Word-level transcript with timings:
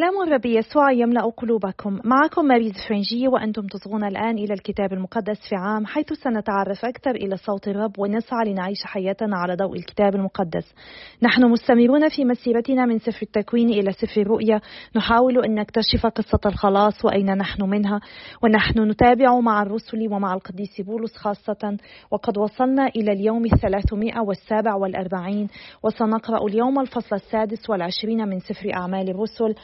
سلام 0.00 0.22
الرب 0.22 0.46
يسوع 0.46 0.92
يملأ 0.92 1.20
قلوبكم. 1.36 2.00
معكم 2.04 2.44
ماريز 2.44 2.72
فرنجي 2.88 3.28
وأنتم 3.28 3.66
تصغون 3.66 4.04
الآن 4.04 4.38
إلى 4.38 4.54
الكتاب 4.54 4.92
المقدس 4.92 5.48
في 5.48 5.56
عام 5.56 5.86
حيث 5.86 6.12
سنتعرف 6.12 6.84
أكثر 6.84 7.10
إلى 7.10 7.36
صوت 7.36 7.68
الرب 7.68 7.98
ونسعى 7.98 8.44
لنعيش 8.46 8.78
حياتنا 8.84 9.36
على 9.36 9.54
ضوء 9.54 9.76
الكتاب 9.76 10.14
المقدس. 10.14 10.74
نحن 11.22 11.44
مستمرون 11.44 12.08
في 12.08 12.24
مسيرتنا 12.24 12.86
من 12.86 12.98
سفر 12.98 13.22
التكوين 13.22 13.68
إلى 13.68 13.92
سفر 13.92 14.20
الرؤيا. 14.20 14.60
نحاول 14.96 15.44
أن 15.44 15.54
نكتشف 15.54 16.06
قصة 16.06 16.40
الخلاص 16.46 17.04
وأين 17.04 17.36
نحن 17.36 17.62
منها. 17.62 18.00
ونحن 18.42 18.80
نتابع 18.80 19.40
مع 19.40 19.62
الرسل 19.62 20.08
ومع 20.12 20.34
القديس 20.34 20.80
بولس 20.80 21.16
خاصة. 21.16 21.76
وقد 22.10 22.38
وصلنا 22.38 22.86
إلى 22.86 23.12
اليوم 23.12 23.44
الثلاثمائة 23.44 24.20
والسابع 24.20 24.74
والأربعين. 24.74 25.48
وسنقرأ 25.82 26.46
اليوم 26.46 26.80
الفصل 26.80 27.16
السادس 27.16 27.70
والعشرين 27.70 28.28
من 28.28 28.38
سفر 28.38 28.74
أعمال 28.74 29.10
الرسل. 29.10 29.54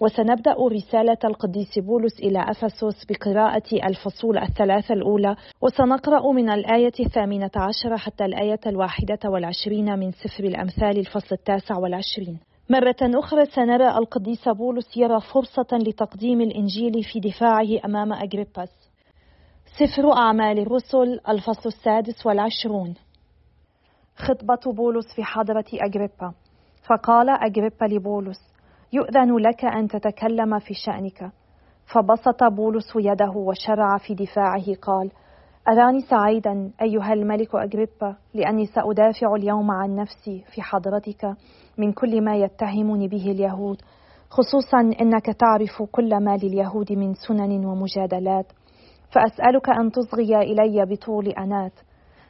وسنبدأ 0.00 0.54
رسالة 0.72 1.18
القديس 1.24 1.78
بولس 1.78 2.20
إلى 2.20 2.50
أفسس 2.50 3.04
بقراءة 3.04 3.88
الفصول 3.88 4.38
الثلاثة 4.38 4.94
الأولى 4.94 5.36
وسنقرأ 5.60 6.32
من 6.32 6.50
الآية 6.50 6.92
الثامنة 7.00 7.50
عشرة 7.56 7.96
حتى 7.96 8.24
الآية 8.24 8.60
الواحدة 8.66 9.18
والعشرين 9.24 9.98
من 9.98 10.12
سفر 10.12 10.44
الأمثال 10.44 10.98
الفصل 10.98 11.34
التاسع 11.34 11.78
والعشرين. 11.78 12.38
مرة 12.70 12.96
أخرى 13.02 13.44
سنرى 13.44 13.88
القديس 13.98 14.48
بولس 14.48 14.96
يرى 14.96 15.20
فرصة 15.20 15.66
لتقديم 15.72 16.40
الإنجيل 16.40 17.02
في 17.12 17.20
دفاعه 17.20 17.68
أمام 17.84 18.12
أجريباس. 18.12 18.70
سفر 19.78 20.12
أعمال 20.12 20.58
الرسل 20.58 21.20
الفصل 21.28 21.68
السادس 21.68 22.26
والعشرون. 22.26 22.94
خطبة 24.16 24.72
بولس 24.72 25.06
في 25.16 25.24
حضرة 25.24 25.64
أجريبا. 25.74 26.34
فقال 26.88 27.30
أجريبا 27.30 27.84
لبولس 27.84 28.53
يؤذن 28.94 29.36
لك 29.36 29.64
أن 29.64 29.88
تتكلم 29.88 30.58
في 30.58 30.74
شأنك. 30.74 31.30
فبسط 31.94 32.44
بولس 32.44 32.92
يده 32.96 33.30
وشرع 33.30 33.98
في 33.98 34.14
دفاعه 34.14 34.74
قال 34.82 35.10
أراني 35.68 36.00
سعيدا 36.00 36.70
أيها 36.82 37.12
الملك 37.12 37.54
أجريبا 37.54 38.16
لأني 38.34 38.66
سأدافع 38.66 39.34
اليوم 39.34 39.70
عن 39.70 39.96
نفسي 39.96 40.44
في 40.54 40.62
حضرتك 40.62 41.36
من 41.78 41.92
كل 41.92 42.24
ما 42.24 42.36
يتهمني 42.36 43.08
به 43.08 43.30
اليهود. 43.30 43.82
خصوصا 44.30 44.80
أنك 45.00 45.26
تعرف 45.26 45.82
كل 45.92 46.24
ما 46.24 46.36
لليهود 46.36 46.92
من 46.92 47.14
سنن 47.14 47.64
ومجادلات. 47.64 48.46
فأسألك 49.10 49.70
أن 49.70 49.90
تصغي 49.92 50.36
إلي 50.36 50.84
بطول 50.84 51.28
أنات 51.28 51.72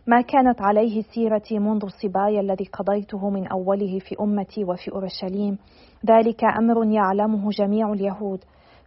ما 0.07 0.21
كانت 0.21 0.61
عليه 0.61 1.03
سيرتي 1.03 1.59
منذ 1.59 1.89
صبايا 2.03 2.41
الذي 2.41 2.65
قضيته 2.65 3.31
من 3.31 3.47
أوله 3.47 3.99
في 3.99 4.17
أمتي 4.21 4.65
وفي 4.65 4.93
أورشليم؟ 4.93 5.59
ذلك 6.05 6.45
أمر 6.45 6.85
يعلمه 6.85 7.51
جميع 7.51 7.93
اليهود 7.93 8.45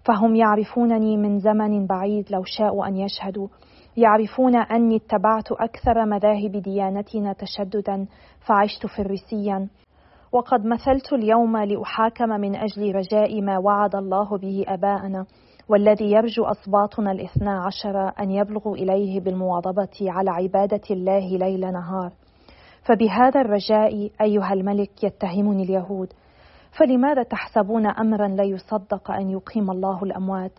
فهم 0.07 0.35
يعرفونني 0.35 1.17
من 1.17 1.39
زمن 1.39 1.87
بعيد 1.87 2.31
لو 2.31 2.43
شاءوا 2.43 2.87
أن 2.87 2.97
يشهدوا. 2.97 3.47
يعرفون 3.97 4.55
أني 4.55 4.95
اتبعت 4.95 5.51
أكثر 5.51 6.05
مذاهب 6.05 6.51
ديانتنا 6.51 7.33
تشددا 7.33 8.05
فعشت 8.39 8.87
فريسيا. 8.87 9.67
وقد 10.31 10.65
مثلت 10.65 11.13
اليوم 11.13 11.57
لأحاكم 11.57 12.29
من 12.29 12.55
أجل 12.55 12.95
رجاء 12.95 13.41
ما 13.41 13.57
وعد 13.57 13.95
الله 13.95 14.37
به 14.37 14.65
أباءنا 14.67 15.25
والذي 15.69 16.11
يرجو 16.11 16.43
أصباطنا 16.43 17.11
الاثنا 17.11 17.63
عشر 17.65 18.11
أن 18.19 18.31
يبلغوا 18.31 18.75
إليه 18.75 19.19
بالمواظبة 19.19 19.97
على 20.01 20.29
عبادة 20.29 20.81
الله 20.91 21.37
ليل 21.37 21.61
نهار. 21.61 22.11
فبهذا 22.83 23.41
الرجاء 23.41 24.09
أيها 24.21 24.53
الملك 24.53 25.03
يتهمني 25.03 25.63
اليهود 25.63 26.13
فلماذا 26.77 27.23
تحسبون 27.23 27.87
أمرا 27.87 28.27
لا 28.27 28.43
يصدق 28.43 29.11
أن 29.11 29.29
يقيم 29.29 29.71
الله 29.71 30.03
الأموات؟ 30.03 30.51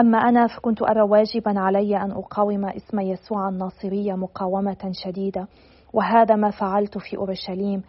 أما 0.00 0.18
أنا 0.18 0.46
فكنت 0.46 0.82
أرى 0.82 1.02
واجبا 1.02 1.60
علي 1.60 1.96
أن 1.96 2.10
أقاوم 2.10 2.64
اسم 2.64 3.00
يسوع 3.00 3.48
الناصري 3.48 4.12
مقاومة 4.12 4.90
شديدة 4.92 5.48
وهذا 5.92 6.36
ما 6.36 6.50
فعلت 6.50 6.98
في 6.98 7.16
أورشليم. 7.16 7.82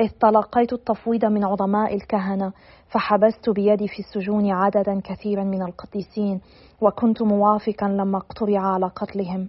إذ 0.00 0.08
تلقيت 0.08 0.72
التفويض 0.72 1.24
من 1.24 1.44
عظماء 1.44 1.94
الكهنة 1.94 2.52
فحبست 2.88 3.50
بيدي 3.50 3.88
في 3.88 3.98
السجون 3.98 4.50
عددا 4.50 5.00
كثيرا 5.04 5.44
من 5.44 5.62
القديسين 5.62 6.40
وكنت 6.80 7.22
موافقا 7.22 7.88
لما 7.88 8.18
اقترع 8.18 8.60
على 8.60 8.86
قتلهم. 8.86 9.48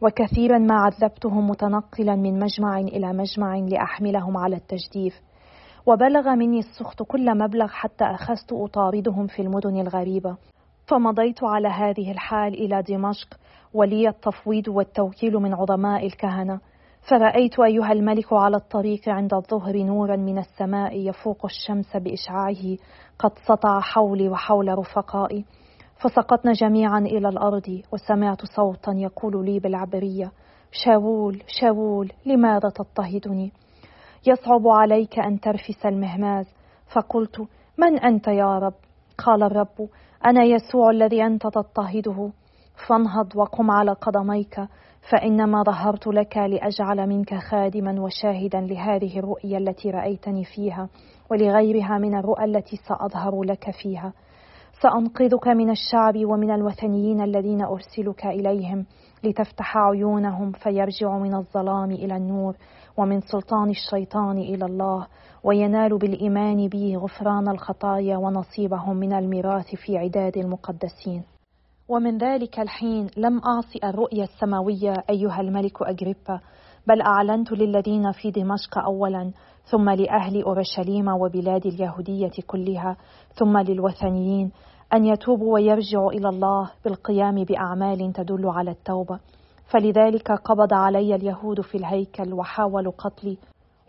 وكثيرا 0.00 0.58
ما 0.58 0.74
عذبتهم 0.74 1.50
متنقلا 1.50 2.16
من 2.16 2.38
مجمع 2.38 2.78
إلى 2.78 3.12
مجمع 3.12 3.56
لأحملهم 3.58 4.36
على 4.36 4.56
التجديف. 4.56 5.20
وبلغ 5.86 6.34
مني 6.34 6.58
السخط 6.58 7.02
كل 7.02 7.38
مبلغ 7.38 7.66
حتى 7.66 8.04
أخذت 8.04 8.52
أطاردهم 8.52 9.26
في 9.26 9.42
المدن 9.42 9.80
الغريبة. 9.80 10.36
فمضيت 10.86 11.44
على 11.44 11.68
هذه 11.68 12.10
الحال 12.10 12.54
إلى 12.54 12.82
دمشق 12.82 13.28
ولي 13.74 14.08
التفويض 14.08 14.68
والتوكيل 14.68 15.32
من 15.34 15.54
عظماء 15.54 16.06
الكهنة. 16.06 16.60
فرأيت 17.10 17.60
أيها 17.60 17.92
الملك 17.92 18.32
على 18.32 18.56
الطريق 18.56 19.08
عند 19.08 19.34
الظهر 19.34 19.76
نورا 19.76 20.16
من 20.16 20.38
السماء 20.38 21.08
يفوق 21.08 21.44
الشمس 21.44 21.96
بإشعاعه 21.96 22.76
قد 23.18 23.32
سطع 23.48 23.80
حولي 23.80 24.28
وحول 24.28 24.78
رفقائي. 24.78 25.44
فسقطنا 25.96 26.52
جميعا 26.52 26.98
إلى 26.98 27.28
الأرض 27.28 27.82
وسمعت 27.92 28.44
صوتا 28.44 28.92
يقول 28.92 29.44
لي 29.46 29.58
بالعبرية 29.58 30.32
شاول 30.72 31.42
شاول 31.46 32.12
لماذا 32.26 32.68
تضطهدني؟ 32.68 33.52
يصعب 34.26 34.68
عليك 34.68 35.18
أن 35.18 35.40
ترفس 35.40 35.86
المهماز. 35.86 36.46
فقلت 36.94 37.46
من 37.78 37.98
أنت 37.98 38.28
يا 38.28 38.58
رب؟ 38.58 38.74
قال 39.18 39.42
الرب 39.42 39.88
أنا 40.26 40.44
يسوع 40.44 40.90
الذي 40.90 41.26
أنت 41.26 41.42
تضطهده. 41.42 42.30
فانهض 42.88 43.36
وقم 43.36 43.70
على 43.70 43.92
قدميك 43.92 44.60
فإنما 45.10 45.62
ظهرت 45.62 46.06
لك 46.06 46.36
لأجعل 46.36 47.06
منك 47.06 47.34
خادما 47.34 48.00
وشاهدا 48.00 48.60
لهذه 48.60 49.18
الرؤيا 49.18 49.58
التي 49.58 49.90
رأيتني 49.90 50.44
فيها 50.44 50.88
ولغيرها 51.30 51.98
من 51.98 52.18
الرؤى 52.18 52.44
التي 52.44 52.76
سأظهر 52.76 53.42
لك 53.42 53.70
فيها. 53.70 54.12
سأنقذك 54.82 55.48
من 55.48 55.70
الشعب 55.70 56.14
ومن 56.16 56.50
الوثنيين 56.50 57.20
الذين 57.20 57.62
أرسلك 57.62 58.26
إليهم 58.26 58.86
لتفتح 59.24 59.76
عيونهم 59.76 60.52
فيرجعوا 60.52 61.20
من 61.20 61.34
الظلام 61.34 61.90
إلى 61.90 62.16
النور. 62.16 62.54
ومن 62.96 63.20
سلطان 63.20 63.70
الشيطان 63.70 64.38
إلى 64.38 64.64
الله 64.64 65.06
وينال 65.44 65.98
بالإيمان 65.98 66.68
بي 66.68 66.96
غفران 66.96 67.48
الخطايا 67.48 68.16
ونصيبهم 68.16 68.96
من 68.96 69.12
الميراث 69.12 69.74
في 69.74 69.98
عداد 69.98 70.36
المقدسين. 70.36 71.22
ومن 71.88 72.18
ذلك 72.18 72.60
الحين 72.60 73.06
لم 73.16 73.38
أعصي 73.38 73.78
الرؤيا 73.84 74.24
السماوية 74.24 75.04
أيها 75.10 75.40
الملك 75.40 75.82
أجريبا 75.82 76.40
بل 76.86 77.02
أعلنت 77.02 77.52
للذين 77.52 78.12
في 78.12 78.30
دمشق 78.30 78.78
أولا 78.78 79.32
ثم 79.64 79.90
لأهل 79.90 80.42
أورشليم 80.42 81.08
وبلاد 81.08 81.66
اليهودية 81.66 82.32
كلها 82.46 82.96
ثم 83.34 83.58
للوثنيين 83.58 84.50
أن 84.94 85.04
يتوبوا 85.04 85.54
ويرجعوا 85.54 86.12
إلى 86.12 86.28
الله 86.28 86.70
بالقيام 86.84 87.44
بأعمال 87.44 88.12
تدل 88.12 88.46
على 88.46 88.70
التوبة. 88.70 89.20
فلذلك 89.66 90.32
قبض 90.32 90.74
علي 90.74 91.14
اليهود 91.14 91.60
في 91.60 91.74
الهيكل 91.78 92.32
وحاولوا 92.32 92.92
قتلي 92.98 93.38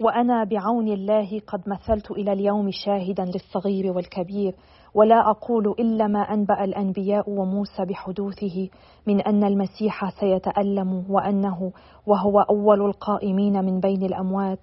وأنا 0.01 0.43
بعون 0.43 0.87
الله 0.87 1.39
قد 1.47 1.69
مثلت 1.69 2.11
إلى 2.11 2.33
اليوم 2.33 2.71
شاهدا 2.71 3.25
للصغير 3.25 3.91
والكبير 3.91 4.55
ولا 4.93 5.29
أقول 5.29 5.75
إلا 5.79 6.07
ما 6.07 6.19
أنبأ 6.19 6.63
الأنبياء 6.63 7.29
وموسى 7.29 7.85
بحدوثه 7.85 8.69
من 9.07 9.21
أن 9.21 9.43
المسيح 9.43 10.09
سيتألم 10.19 11.05
وأنه 11.09 11.71
وهو 12.07 12.39
أول 12.39 12.81
القائمين 12.81 13.65
من 13.65 13.79
بين 13.79 14.03
الأموات 14.03 14.59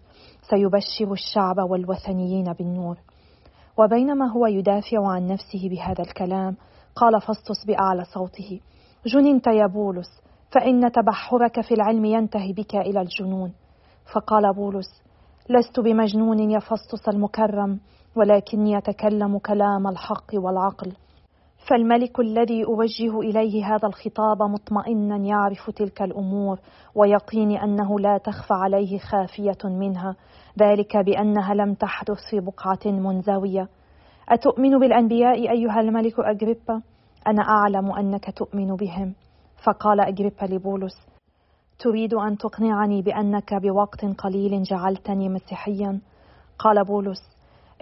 سيبشر 0.50 1.12
الشعب 1.12 1.70
والوثنيين 1.70 2.52
بالنور. 2.52 2.96
وبينما 3.78 4.26
هو 4.26 4.46
يدافع 4.46 5.08
عن 5.08 5.26
نفسه 5.26 5.68
بهذا 5.68 6.02
الكلام 6.04 6.56
قال 6.96 7.20
فسطس 7.20 7.66
بأعلى 7.66 8.04
صوته. 8.04 8.60
جننت 9.06 9.46
يا 9.46 9.66
بولس 9.66 10.22
فإن 10.54 10.92
تبحرك 10.92 11.60
في 11.60 11.74
العلم 11.74 12.04
ينتهي 12.04 12.52
بك 12.52 12.74
إلى 12.74 13.00
الجنون. 13.00 13.52
فقال 14.14 14.54
بولس 14.54 15.02
لست 15.50 15.80
بمجنون 15.80 16.50
يا 16.50 16.58
فسطس 16.58 17.08
المكرم 17.08 17.80
ولكني 18.16 18.78
أتكلم 18.78 19.38
كلام 19.38 19.88
الحق 19.88 20.30
والعقل. 20.34 20.92
فالملك 21.68 22.20
الذي 22.20 22.64
أوجه 22.64 23.20
إليه 23.20 23.74
هذا 23.74 23.88
الخطاب 23.88 24.42
مطمئنا 24.42 25.16
يعرف 25.16 25.70
تلك 25.70 26.02
الأمور 26.02 26.58
ويقيني 26.94 27.64
أنه 27.64 28.00
لا 28.00 28.18
تخفى 28.18 28.54
عليه 28.54 28.98
خافية 28.98 29.58
منها 29.64 30.16
ذلك 30.62 30.96
بأنها 30.96 31.54
لم 31.54 31.74
تحدث 31.74 32.18
في 32.30 32.40
بقعة 32.40 32.92
منزوية. 32.92 33.68
أتؤمن 34.28 34.78
بالأنبياء 34.78 35.50
أيها 35.50 35.80
الملك 35.80 36.14
أجريبا؟ 36.18 36.82
أنا 37.26 37.42
أعلم 37.42 37.92
أنك 37.92 38.38
تؤمن 38.38 38.76
بهم. 38.76 39.14
فقال 39.64 40.00
أجريبا 40.00 40.44
لبولس 40.44 40.94
تريد 41.78 42.14
أن 42.14 42.38
تقنعني 42.38 43.02
بأنك 43.02 43.54
بوقت 43.54 44.04
قليل 44.04 44.62
جعلتني 44.62 45.28
مسيحيا؟ 45.28 46.00
قال 46.58 46.84
بولس 46.84 47.20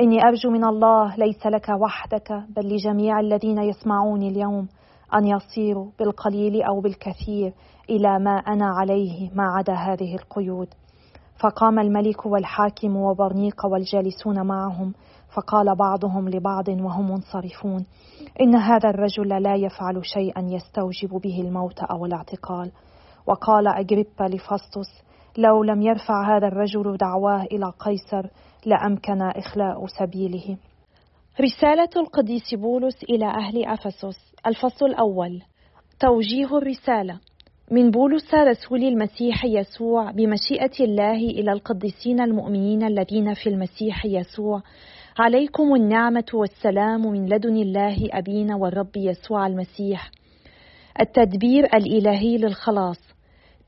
إني 0.00 0.25
أرجو 0.25 0.50
من 0.50 0.65
الله 0.65 1.17
ليس 1.17 1.47
لك 1.47 1.69
وحدك 1.69 2.32
بل 2.32 2.75
لجميع 2.75 3.21
الذين 3.21 3.59
يسمعوني 3.59 4.29
اليوم 4.29 4.69
أن 5.15 5.27
يصيروا 5.27 5.91
بالقليل 5.99 6.62
أو 6.62 6.81
بالكثير 6.81 7.53
إلى 7.91 8.19
ما 8.19 8.31
أنا 8.31 8.67
عليه 8.67 9.31
ما 9.35 9.44
عدا 9.44 9.75
هذه 9.75 10.15
القيود 10.15 10.69
فقام 11.41 11.79
الملك 11.79 12.27
والحاكم 12.27 12.97
وبرنيق 12.97 13.67
والجالسون 13.67 14.47
معهم 14.47 14.93
فقال 15.35 15.75
بعضهم 15.77 16.29
لبعض 16.29 16.69
وهم 16.69 17.11
منصرفون 17.11 17.87
إن 18.41 18.55
هذا 18.57 18.91
الرجل 18.91 19.43
لا 19.43 19.55
يفعل 19.55 20.01
شيئا 20.05 20.41
يستوجب 20.41 21.09
به 21.11 21.41
الموت 21.41 21.79
أو 21.79 22.07
الاعتقال. 22.07 22.73
وقال 23.27 23.69
أجريبا 23.69 24.25
لفسطس 24.25 25.03
لو 25.39 25.65
لم 25.65 25.83
يرفع 25.83 26.37
هذا 26.37 26.47
الرجل 26.47 26.97
دعواه 26.97 27.43
إلى 27.43 27.73
قيصر 27.79 28.29
لأمكن 28.67 29.23
إخلاء 29.23 29.87
سبيله. 29.87 30.57
رسالة 31.41 31.91
القديس 31.97 32.55
بولس 32.55 33.03
إلى 33.03 33.27
أهل 33.27 33.65
أفسس. 33.65 34.35
الفصل 34.47 34.87
الأول. 34.87 35.43
توجيه 36.01 36.59
الرسالة. 36.59 37.21
من 37.72 37.90
بولس 37.90 38.34
رسول 38.34 38.84
المسيح 38.84 39.44
يسوع 39.44 40.11
بمشيئة 40.11 40.84
الله 40.84 41.17
إلى 41.17 41.52
القديسين 41.52 42.20
المؤمنين 42.20 42.82
الذين 42.82 43.34
في 43.34 43.49
المسيح 43.49 44.06
يسوع. 44.06 44.62
عليكم 45.19 45.75
النعمة 45.75 46.25
والسلام 46.34 47.00
من 47.00 47.28
لدن 47.28 47.56
الله 47.56 47.96
أبينا 48.12 48.56
والرب 48.56 48.96
يسوع 48.96 49.46
المسيح. 49.46 50.11
التدبير 51.00 51.64
الإلهي 51.64 52.37
للخلاص. 52.37 52.99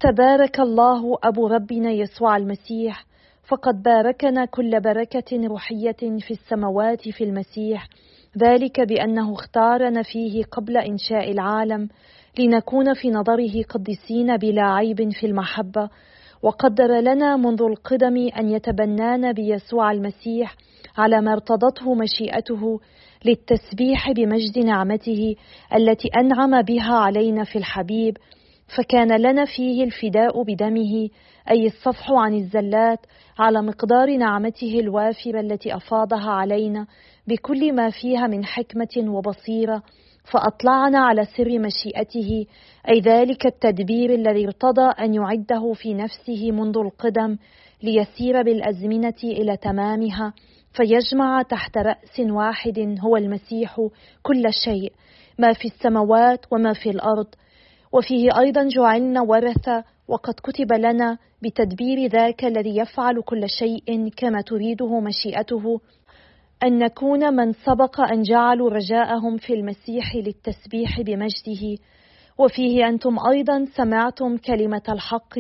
تبارك 0.00 0.60
الله 0.60 1.18
أبو 1.24 1.46
ربنا 1.46 1.90
يسوع 1.90 2.36
المسيح. 2.36 3.04
فقد 3.48 3.82
باركنا 3.82 4.44
كل 4.44 4.80
بركة 4.80 5.46
روحية 5.46 6.18
في 6.18 6.30
السماوات 6.30 7.08
في 7.08 7.24
المسيح. 7.24 7.88
ذلك 8.38 8.80
بأنه 8.80 9.32
اختارنا 9.32 10.02
فيه 10.02 10.44
قبل 10.44 10.76
إنشاء 10.76 11.30
العالم. 11.30 11.88
لنكون 12.38 12.94
في 12.94 13.10
نظره 13.10 13.62
قديسين 13.62 14.36
بلا 14.36 14.62
عيب 14.62 15.12
في 15.12 15.26
المحبة. 15.26 15.88
وقدر 16.42 17.00
لنا 17.00 17.36
منذ 17.36 17.62
القدم 17.62 18.28
أن 18.38 18.48
يتبنانا 18.48 19.32
بيسوع 19.32 19.92
المسيح 19.92 20.56
على 20.98 21.20
ما 21.20 21.32
ارتضته 21.32 21.94
مشيئته 21.94 22.80
للتسبيح 23.24 24.10
بمجد 24.10 24.58
نعمته 24.58 25.36
التي 25.76 26.08
أنعم 26.08 26.62
بها 26.62 26.94
علينا 26.94 27.44
في 27.44 27.58
الحبيب. 27.58 28.16
فكان 28.76 29.20
لنا 29.20 29.44
فيه 29.44 29.84
الفداء 29.84 30.42
بدمه 30.42 31.08
أي 31.50 31.66
الصفح 31.66 32.12
عن 32.12 32.34
الزلات 32.34 33.06
على 33.38 33.62
مقدار 33.62 34.16
نعمته 34.16 34.80
الوافرة 34.80 35.40
التي 35.40 35.76
أفاضها 35.76 36.30
علينا 36.30 36.86
بكل 37.26 37.72
ما 37.72 37.90
فيها 37.90 38.26
من 38.26 38.44
حكمة 38.44 39.12
وبصيرة. 39.14 39.82
فأطلعنا 40.24 40.98
على 40.98 41.24
سر 41.24 41.58
مشيئته 41.58 42.46
أي 42.88 43.00
ذلك 43.00 43.46
التدبير 43.46 44.14
الذي 44.14 44.46
ارتضى 44.46 44.90
أن 45.00 45.14
يعده 45.14 45.72
في 45.72 45.94
نفسه 45.94 46.50
منذ 46.50 46.78
القدم 46.78 47.36
ليسير 47.82 48.42
بالأزمنة 48.42 49.22
إلى 49.24 49.56
تمامها 49.56 50.32
فيجمع 50.72 51.42
تحت 51.42 51.78
رأس 51.78 52.20
واحد 52.20 52.96
هو 53.00 53.16
المسيح 53.16 53.76
كل 54.22 54.52
شيء 54.64 54.92
ما 55.38 55.52
في 55.52 55.64
السماوات 55.64 56.46
وما 56.50 56.72
في 56.72 56.90
الأرض. 56.90 57.26
وفيه 57.92 58.38
أيضا 58.38 58.68
جعلنا 58.68 59.20
ورثة 59.22 59.84
وقد 60.08 60.34
كتب 60.34 60.72
لنا 60.72 61.18
بتدبير 61.42 62.06
ذاك 62.10 62.44
الذي 62.44 62.76
يفعل 62.76 63.22
كل 63.22 63.48
شيء 63.48 64.08
كما 64.16 64.40
تريده 64.40 65.00
مشيئته. 65.00 65.80
أن 66.64 66.78
نكون 66.78 67.34
من 67.34 67.52
سبق 67.52 68.00
أن 68.00 68.22
جعلوا 68.22 68.70
رجاءهم 68.70 69.36
في 69.36 69.54
المسيح 69.54 70.16
للتسبيح 70.16 71.00
بمجده. 71.00 71.78
وفيه 72.38 72.88
أنتم 72.88 73.16
أيضا 73.30 73.64
سمعتم 73.64 74.36
كلمة 74.36 74.82
الحق 74.88 75.38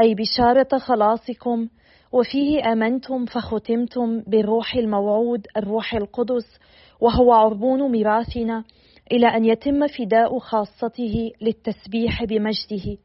أي 0.00 0.14
بشارة 0.14 0.78
خلاصكم. 0.78 1.68
وفيه 2.12 2.72
آمنتم 2.72 3.24
فختمتم 3.24 4.20
بالروح 4.20 4.74
الموعود 4.74 5.46
الروح 5.56 5.94
القدس 5.94 6.58
وهو 7.00 7.32
عربون 7.32 7.90
ميراثنا 7.90 8.64
إلى 9.12 9.26
أن 9.26 9.44
يتم 9.44 9.86
فداء 9.86 10.38
خاصته 10.38 11.30
للتسبيح 11.40 12.24
بمجده. 12.24 12.96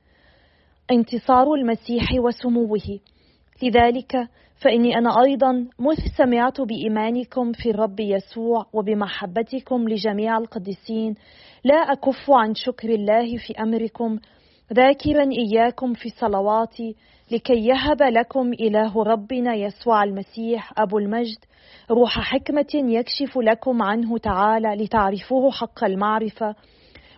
انتصار 0.92 1.54
المسيح 1.54 2.10
وسموه. 2.20 3.00
لذلك 3.64 4.30
فإني 4.60 4.98
أنا 4.98 5.24
أيضا 5.24 5.68
مذ 5.80 5.98
سمعت 6.18 6.62
بإيمانكم 6.62 7.52
في 7.52 7.70
الرب 7.70 8.00
يسوع 8.00 8.66
وبمحبتكم 8.74 9.90
لجميع 9.90 10.38
القديسين. 10.38 11.16
لا 11.64 11.76
أكف 11.76 12.32
عن 12.32 12.56
شكر 12.56 12.90
الله 12.90 13.38
في 13.38 13.54
أمركم 13.60 14.20
ذاكرا 14.74 15.30
إياكم 15.32 15.94
في 15.94 16.10
صلواتي 16.10 16.96
لكي 17.32 17.68
يهب 17.68 18.04
لكم 18.04 18.54
إله 18.54 19.04
ربنا 19.04 19.56
يسوع 19.56 20.04
المسيح 20.04 20.74
أبو 20.80 20.98
المجد. 20.98 21.38
روح 21.92 22.20
حكمة 22.20 22.72
يكشف 22.74 23.38
لكم 23.38 23.82
عنه 23.82 24.18
تعالى 24.18 24.84
لتعرفوه 24.84 25.52
حق 25.52 25.84
المعرفة. 25.84 26.56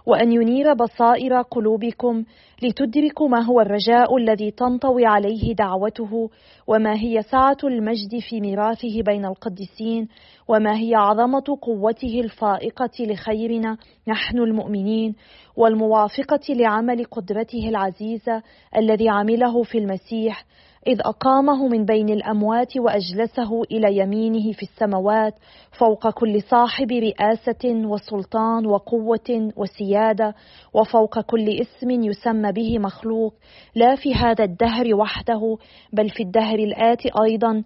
وأن 0.05 0.31
ينير 0.31 0.73
بصائر 0.73 1.41
قلوبكم 1.41 2.23
لتدركوا 2.63 3.27
ما 3.29 3.41
هو 3.41 3.61
الرجاء 3.61 4.17
الذي 4.17 4.51
تنطوي 4.51 5.05
عليه 5.05 5.53
دعوته 5.53 6.29
وما 6.67 6.93
هي 6.95 7.21
سعة 7.21 7.57
المجد 7.63 8.19
في 8.29 8.41
ميراثه 8.41 9.01
بين 9.01 9.25
القديسين 9.25 10.07
وما 10.47 10.77
هي 10.79 10.95
عظمة 10.95 11.57
قوته 11.61 12.19
الفائقة 12.19 12.91
لخيرنا 12.99 13.77
نحن 14.07 14.37
المؤمنين 14.37 15.15
والموافقة 15.57 16.53
لعمل 16.53 17.03
قدرته 17.05 17.69
العزيزة 17.69 18.43
الذي 18.77 19.09
عمله 19.09 19.63
في 19.63 19.77
المسيح 19.77 20.45
إذ 20.87 20.99
أقامه 21.05 21.67
من 21.67 21.85
بين 21.85 22.09
الأموات 22.09 22.77
وأجلسه 22.77 23.63
إلى 23.63 23.97
يمينه 23.97 24.51
في 24.51 24.63
السماوات 24.63 25.33
فوق 25.79 26.09
كل 26.09 26.41
صاحب 26.41 26.91
رئاسة 26.91 27.65
وسلطان 27.65 28.65
وقوة 28.65 29.51
وسيادة 29.55 30.35
وفوق 30.73 31.19
كل 31.19 31.49
اسم 31.49 31.89
يسمى 31.91 32.51
به 32.51 32.79
مخلوق 32.79 33.33
لا 33.75 33.95
في 33.95 34.15
هذا 34.15 34.43
الدهر 34.43 34.95
وحده 34.95 35.57
بل 35.93 36.09
في 36.09 36.23
الدهر 36.23 36.59
الآتي 36.59 37.09
أيضا 37.23 37.63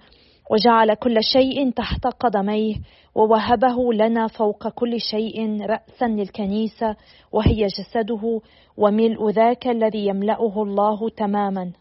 وجعل 0.51 0.93
كل 0.93 1.23
شيء 1.23 1.71
تحت 1.71 2.07
قدميه 2.07 2.75
ووهبه 3.15 3.93
لنا 3.93 4.27
فوق 4.27 4.67
كل 4.67 5.01
شيء 5.01 5.61
رأسا 5.61 6.05
للكنيسة 6.05 6.95
وهي 7.31 7.67
جسده 7.67 8.41
وملء 8.77 9.29
ذاك 9.29 9.67
الذي 9.67 10.07
يملأه 10.07 10.63
الله 10.63 11.09
تماما. 11.09 11.71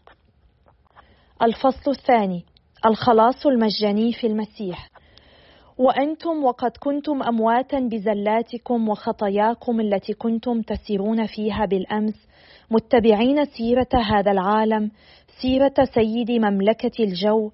الفصل 1.41 1.91
الثاني 1.91 2.45
الخلاص 2.85 3.45
المجاني 3.45 4.13
في 4.13 4.27
المسيح. 4.27 4.89
وأنتم 5.77 6.43
وقد 6.43 6.71
كنتم 6.79 7.23
أمواتا 7.23 7.79
بزلاتكم 7.79 8.89
وخطاياكم 8.89 9.79
التي 9.79 10.13
كنتم 10.13 10.61
تسيرون 10.61 11.25
فيها 11.25 11.65
بالأمس 11.65 12.27
متبعين 12.71 13.45
سيرة 13.45 13.87
هذا 13.93 14.31
العالم 14.31 14.91
سيرة 15.41 15.73
سيد 15.93 16.31
مملكة 16.31 17.03
الجو 17.03 17.51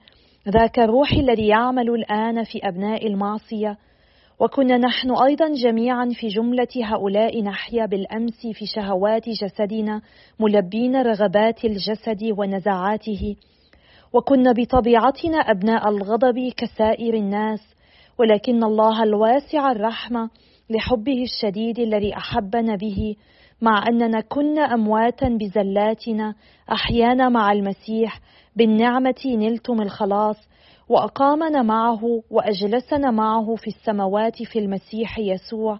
ذاك 0.50 0.80
الروح 0.80 1.12
الذي 1.12 1.48
يعمل 1.48 1.90
الآن 1.90 2.44
في 2.44 2.60
أبناء 2.64 3.08
المعصية. 3.08 3.78
وكنا 4.40 4.78
نحن 4.78 5.12
أيضا 5.12 5.54
جميعا 5.54 6.10
في 6.20 6.28
جملة 6.28 6.68
هؤلاء 6.84 7.44
نحيا 7.44 7.86
بالأمس 7.86 8.48
في 8.54 8.66
شهوات 8.66 9.30
جسدنا 9.30 10.02
ملبين 10.40 10.96
رغبات 10.96 11.66
الجسد 11.66 12.34
ونزعاته. 12.38 13.36
وكنا 14.14 14.52
بطبيعتنا 14.52 15.38
أبناء 15.38 15.90
الغضب 15.90 16.52
كسائر 16.58 17.14
الناس 17.14 17.60
ولكن 18.20 18.64
الله 18.64 19.04
الواسع 19.04 19.72
الرحمة 19.72 20.30
لحبه 20.70 21.24
الشديد 21.24 21.80
الذي 21.80 22.18
أحبنا 22.18 22.76
به 22.76 23.16
مع 23.62 23.88
أننا 23.88 24.22
كنا 24.22 24.62
أمواتا 24.62 25.30
بزلاتنا 25.30 26.36
أحيانا 26.72 27.30
مع 27.30 27.52
المسيح 27.52 28.20
بالنعمة 28.56 29.24
نلتم 29.26 29.82
الخلاص 29.82 30.38
وأقامنا 30.90 31.62
معه 31.62 32.24
وأجلسنا 32.30 33.12
معه 33.12 33.56
في 33.56 33.68
السماوات 33.68 34.44
في 34.44 34.60
المسيح 34.60 35.20
يسوع 35.20 35.80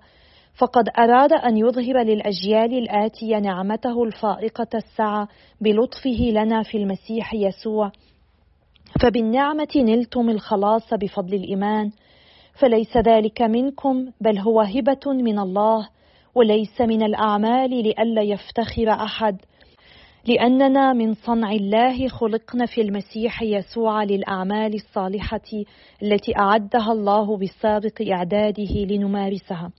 فقد 0.58 0.90
أراد 1.00 1.34
أن 1.34 1.58
يظهر 1.58 2.04
للأجيال 2.04 2.74
الآتية 2.74 3.38
نعمته 3.38 4.04
الفائقة 4.04 4.68
السعة 4.76 5.28
بلطفه 5.62 6.32
لنا 6.32 6.64
في 6.64 6.78
المسيح 6.78 7.34
يسوع. 7.34 7.92
فبالنعمة 9.00 9.68
نلتم 9.76 10.30
الخلاص 10.30 10.94
بفضل 10.94 11.34
الإيمان 11.34 11.92
فليس 12.54 12.98
ذلك 12.98 13.42
منكم 13.42 14.12
بل 14.22 14.38
هو 14.38 14.62
هبة 14.62 15.00
من 15.06 15.40
الله 15.40 15.90
وليس 16.36 16.82
من 16.82 17.04
الأعمال 17.04 17.70
لئلا 17.70 18.22
يفتخر 18.22 18.90
أحد 18.90 19.42
لأننا 20.28 20.94
من 20.94 21.14
صنع 21.14 21.52
الله 21.52 22.08
خلقنا 22.08 22.66
في 22.66 22.82
المسيح 22.82 23.42
يسوع 23.42 24.04
للأعمال 24.04 24.76
الصالحة 24.76 25.64
التي 26.04 26.38
أعدها 26.38 26.92
الله 26.92 27.38
بسابق 27.38 28.02
إعداده 28.12 28.74
لنمارسها. 28.76 29.72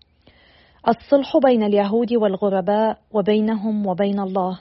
الصلح 0.88 1.37
بين 1.45 1.62
اليهود 1.62 2.12
والغرباء 2.12 2.99
وبينهم 3.12 3.87
وبين 3.87 4.21
الله. 4.21 4.61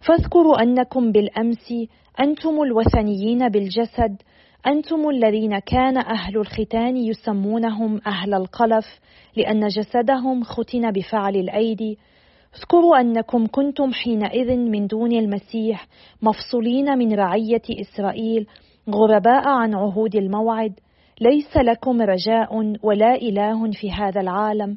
فاذكروا 0.00 0.62
أنكم 0.62 1.12
بالأمس 1.12 1.72
أنتم 2.20 2.62
الوثنيين 2.62 3.48
بالجسد 3.48 4.22
أنتم 4.66 5.08
الذين 5.08 5.58
كان 5.58 5.96
أهل 5.96 6.38
الختان 6.38 6.96
يسمونهم 6.96 8.00
أهل 8.06 8.34
القلف 8.34 8.84
لأن 9.36 9.66
جسدهم 9.66 10.42
ختن 10.42 10.90
بفعل 10.90 11.36
الأيدي. 11.36 11.98
اذكروا 12.56 13.00
أنكم 13.00 13.46
كنتم 13.46 13.92
حينئذ 13.92 14.56
من 14.56 14.86
دون 14.86 15.12
المسيح 15.12 15.86
مفصولين 16.22 16.98
من 16.98 17.12
رعية 17.12 17.62
إسرائيل 17.80 18.46
غرباء 18.90 19.48
عن 19.48 19.74
عهود 19.74 20.16
الموعد. 20.16 20.72
ليس 21.20 21.56
لكم 21.56 22.02
رجاء 22.02 22.76
ولا 22.82 23.14
إله 23.14 23.70
في 23.70 23.92
هذا 23.92 24.20
العالم. 24.20 24.76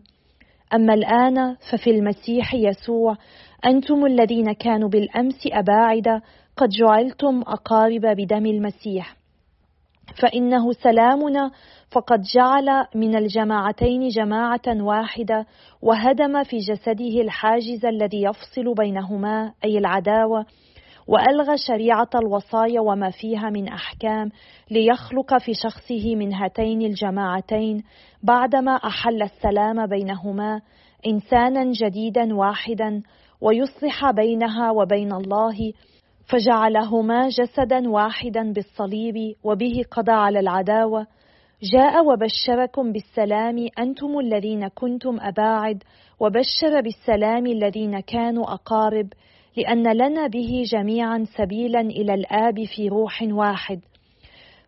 أما 0.74 0.94
الآن 0.94 1.56
ففي 1.72 1.90
المسيح 1.90 2.54
يسوع 2.54 3.18
أنتم 3.66 4.06
الذين 4.06 4.54
كانوا 4.54 4.90
بالأمس 4.90 5.48
أباعد 5.52 6.22
قد 6.58 6.70
جعلتم 6.70 7.42
أقارب 7.48 8.02
بدم 8.02 8.46
المسيح 8.46 9.16
فإنه 10.22 10.72
سلامنا 10.72 11.52
فقد 11.92 12.22
جعل 12.22 12.86
من 12.96 13.16
الجماعتين 13.16 14.08
جماعة 14.08 14.62
واحدة 14.68 15.46
وهدم 15.82 16.44
في 16.44 16.58
جسده 16.58 17.22
الحاجز 17.22 17.86
الذي 17.86 18.24
يفصل 18.24 18.74
بينهما 18.78 19.54
أي 19.66 19.78
العداوة 19.78 20.46
وألغى 21.08 21.58
شريعة 21.68 22.10
الوصايا 22.16 22.82
وما 22.82 23.10
فيها 23.10 23.50
من 23.50 23.68
أحكام 23.68 24.30
ليخلق 24.72 25.38
في 25.38 25.54
شخصه 25.54 26.16
من 26.16 26.34
هاتين 26.34 26.82
الجماعتين 26.82 27.84
بعدما 28.24 28.72
أحل 28.72 29.22
السلام 29.22 29.86
بينهما 29.86 30.62
إنسانا 31.08 31.72
جديدا 31.72 32.36
واحدا 32.36 33.02
ويصلح 33.42 34.12
بينها 34.12 34.72
وبين 34.72 35.14
الله 35.14 35.74
فجعلهما 36.26 37.30
جسدا 37.30 37.90
واحدا 37.90 38.54
بالصليب 38.54 39.36
وبه 39.44 39.84
قضى 39.92 40.12
على 40.12 40.40
العداوة. 40.40 41.08
جاء 41.74 42.06
وبشركم 42.06 42.92
بالسلام 42.92 43.68
أنتم 43.80 44.20
الذين 44.20 44.68
كنتم 44.68 45.18
أباعد 45.22 45.84
وبشر 46.20 46.82
بالسلام 46.82 47.46
الذين 47.46 48.00
كانوا 48.00 48.54
أقارب 48.54 49.08
لأن 49.58 49.92
لنا 49.98 50.28
به 50.28 50.64
جميعا 50.72 51.26
سبيلا 51.38 51.82
إلى 51.82 52.14
الآب 52.14 52.64
في 52.76 52.88
روح 52.88 53.24
واحد. 53.32 53.80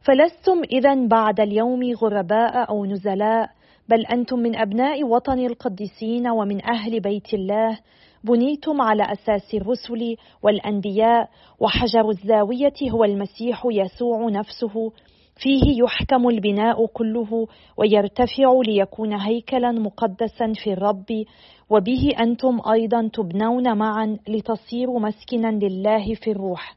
فلستم 0.02 0.62
اذا 0.72 1.08
بعد 1.08 1.40
اليوم 1.40 1.92
غرباء 1.92 2.70
أو 2.70 2.86
نزلاء 2.86 3.50
بل 3.90 4.06
أنتم 4.06 4.40
من 4.40 4.56
أبناء 4.56 5.04
وطن 5.04 5.40
القديسين 5.40 6.28
ومن 6.28 6.66
أهل 6.66 7.00
بيت 7.00 7.34
الله 7.34 7.80
بنيتم 8.26 8.82
على 8.82 9.04
أساس 9.04 9.54
الرسل 9.54 10.16
والأنبياء 10.44 11.30
وحجر 11.60 12.10
الزاوية 12.10 12.92
هو 12.92 13.04
المسيح 13.04 13.64
يسوع 13.72 14.30
نفسه. 14.30 14.92
فيه 15.38 15.84
يحكم 15.84 16.30
البناء 16.30 16.86
كله 16.86 17.48
ويرتفع 17.78 18.62
ليكون 18.66 19.14
هيكلا 19.14 19.72
مقدسا 19.72 20.54
في 20.64 20.74
الرب. 20.74 21.26
وبه 21.70 22.10
أنتم 22.20 22.60
أيضا 22.72 23.10
تبنون 23.14 23.78
معا 23.78 24.18
لتصيروا 24.28 25.00
مسكنا 25.00 25.48
لله 25.48 26.14
في 26.14 26.32
الروح. 26.32 26.76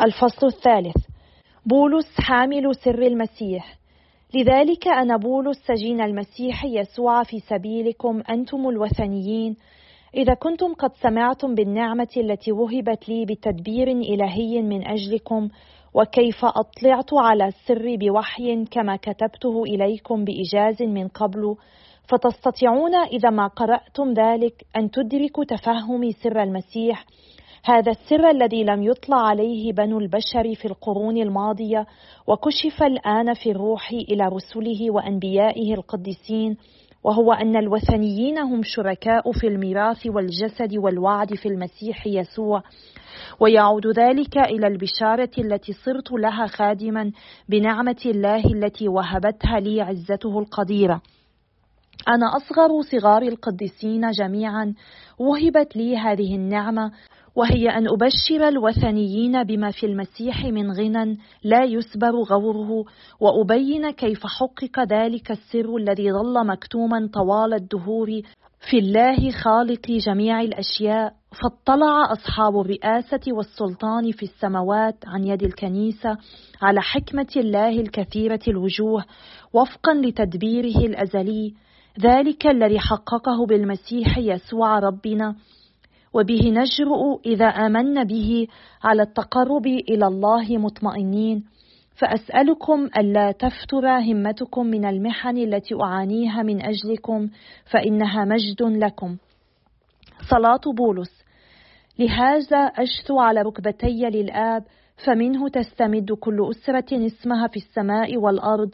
الفصل 0.00 0.46
الثالث. 0.46 0.96
بولس 1.66 2.20
حامل 2.20 2.74
سر 2.74 3.02
المسيح. 3.02 3.78
لذلك 4.34 4.88
أنا 4.88 5.16
بولس 5.16 5.58
سجين 5.66 6.00
المسيح 6.00 6.64
يسوع 6.64 7.22
في 7.22 7.40
سبيلكم 7.40 8.22
أنتم 8.30 8.68
الوثنيين. 8.68 9.56
إذا 10.16 10.34
كنتم 10.34 10.74
قد 10.74 10.90
سمعتم 11.02 11.54
بالنعمة 11.54 12.08
التي 12.16 12.52
وهبت 12.52 13.08
لي 13.08 13.24
بتدبير 13.24 13.88
إلهي 13.88 14.62
من 14.62 14.86
أجلكم 14.86 15.48
وكيف 15.94 16.44
أطلعت 16.44 17.14
على 17.14 17.46
السر 17.46 17.96
بوحي 17.96 18.64
كما 18.64 18.96
كتبته 18.96 19.62
إليكم 19.62 20.24
بإجاز 20.24 20.82
من 20.82 21.08
قبل 21.08 21.56
فتستطيعون 22.08 22.94
إذا 22.94 23.30
ما 23.30 23.46
قرأتم 23.46 24.12
ذلك 24.12 24.64
أن 24.76 24.90
تدركوا 24.90 25.44
تفهم 25.44 26.10
سر 26.10 26.42
المسيح. 26.42 27.04
هذا 27.64 27.90
السر 27.90 28.30
الذي 28.30 28.64
لم 28.64 28.82
يطلع 28.82 29.16
عليه 29.16 29.72
بنو 29.72 29.98
البشر 29.98 30.54
في 30.54 30.64
القرون 30.64 31.16
الماضية 31.16 31.86
وكشف 32.26 32.82
الآن 32.82 33.34
في 33.34 33.50
الروح 33.50 33.90
إلى 33.90 34.28
رسله 34.28 34.90
وأنبيائه 34.90 35.74
القديسين. 35.74 36.56
وهو 37.04 37.32
أن 37.32 37.56
الوثنيين 37.56 38.38
هم 38.38 38.60
شركاء 38.62 39.32
في 39.32 39.46
الميراث 39.46 40.06
والجسد 40.06 40.76
والوعد 40.76 41.34
في 41.34 41.48
المسيح 41.48 42.06
يسوع. 42.06 42.62
ويعود 43.40 43.86
ذلك 43.86 44.38
إلى 44.38 44.66
البشارة 44.66 45.30
التي 45.38 45.72
صرت 45.72 46.12
لها 46.12 46.46
خادما 46.46 47.12
بنعمة 47.48 48.02
الله 48.06 48.44
التي 48.44 48.88
وهبتها 48.88 49.60
لي 49.60 49.80
عزته 49.80 50.38
القديرة. 50.38 51.00
أنا 52.08 52.36
أصغر 52.36 52.82
صغار 52.82 53.22
القديسين 53.22 54.10
جميعا. 54.10 54.74
وهبت 55.18 55.76
لي 55.76 55.96
هذه 55.96 56.34
النعمة 56.34 56.92
وهي 57.36 57.68
أن 57.68 57.88
أبشر 57.88 58.48
الوثنيين 58.48 59.44
بما 59.44 59.70
في 59.70 59.86
المسيح 59.86 60.44
من 60.44 60.72
غنى 60.72 61.18
لا 61.44 61.64
يسبر 61.64 62.10
غوره 62.10 62.84
وأبين 63.20 63.90
كيف 63.90 64.26
حقق 64.26 64.80
ذلك 64.92 65.30
السر 65.30 65.76
الذي 65.76 66.12
ظل 66.12 66.46
مكتوما 66.46 67.08
طوال 67.12 67.54
الدهور 67.54 68.20
في 68.70 68.78
الله 68.78 69.30
خالق 69.30 69.90
جميع 69.90 70.40
الأشياء. 70.40 71.12
فاطلع 71.42 72.12
أصحاب 72.12 72.60
الرئاسة 72.60 73.20
والسلطان 73.28 74.12
في 74.12 74.22
السماوات 74.22 74.96
عن 75.06 75.24
يد 75.24 75.42
الكنيسة 75.42 76.16
على 76.62 76.80
حكمة 76.80 77.28
الله 77.36 77.80
الكثيرة 77.80 78.40
الوجوه 78.48 79.04
وفقا 79.52 79.94
لتدبيره 79.94 80.86
الأزلي. 80.86 81.54
ذلك 82.00 82.46
الذي 82.46 82.78
حققه 82.78 83.46
بالمسيح 83.46 84.18
يسوع 84.18 84.78
ربنا. 84.78 85.34
وبه 86.14 86.50
نجرؤ 86.50 87.20
إذا 87.26 87.46
آمنا 87.46 88.02
به 88.02 88.46
على 88.84 89.02
التقرب 89.02 89.66
إلى 89.66 90.06
الله 90.06 90.58
مطمئنين. 90.58 91.44
فأسألكم 91.96 92.88
ألا 92.98 93.32
تفتر 93.32 93.88
همتكم 93.98 94.66
من 94.66 94.84
المحن 94.84 95.36
التي 95.38 95.74
أعانيها 95.82 96.42
من 96.42 96.66
أجلكم 96.66 97.28
فإنها 97.70 98.24
مجد 98.24 98.62
لكم. 98.62 99.16
صلاة 100.30 100.60
بولس. 100.76 101.24
لهذا 101.98 102.58
اشثو 102.58 103.20
على 103.20 103.42
ركبتي 103.42 104.10
للآب 104.10 104.64
فمنه 105.06 105.48
تستمد 105.48 106.12
كل 106.12 106.50
أسرة 106.50 107.06
اسمها 107.06 107.46
في 107.46 107.56
السماء 107.56 108.16
والأرض 108.16 108.70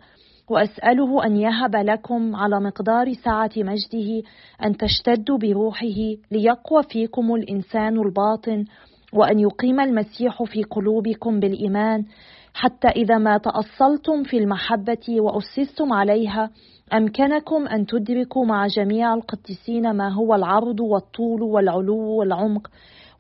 وأسأله 0.51 1.25
أن 1.27 1.37
يهب 1.37 1.77
لكم 1.77 2.37
على 2.37 2.61
مقدار 2.61 3.13
سعه 3.13 3.51
مجده 3.57 4.23
أن 4.65 4.77
تشتدوا 4.77 5.39
بروحه 5.39 6.17
ليقوى 6.31 6.83
فيكم 6.83 7.35
الإنسان 7.35 7.99
الباطن 7.99 8.65
وأن 9.13 9.39
يقيم 9.39 9.81
المسيح 9.81 10.43
في 10.43 10.63
قلوبكم 10.63 11.41
بالإيمان 11.41 12.05
حتى 12.55 12.89
إذا 12.89 13.19
ما 13.19 13.39
تأصلتم 13.39 14.23
في 14.23 14.39
المحبة 14.39 15.21
وأسستم 15.21 15.93
عليها 15.93 16.51
أمكنكم 16.93 17.67
أن 17.67 17.87
تدركوا 17.87 18.47
مع 18.47 18.67
جميع 18.67 19.15
القديسين 19.15 19.91
ما 19.91 20.09
هو 20.09 20.35
العرض 20.35 20.81
والطول 20.81 21.43
والعلو 21.43 21.99
والعمق 21.99 22.71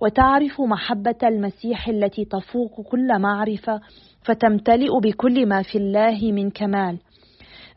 وتعرفوا 0.00 0.66
محبة 0.66 1.18
المسيح 1.22 1.88
التي 1.88 2.24
تفوق 2.24 2.80
كل 2.80 3.18
معرفة 3.18 3.80
فتمتلئ 4.22 5.00
بكل 5.02 5.46
ما 5.46 5.62
في 5.62 5.78
الله 5.78 6.32
من 6.32 6.50
كمال. 6.50 6.98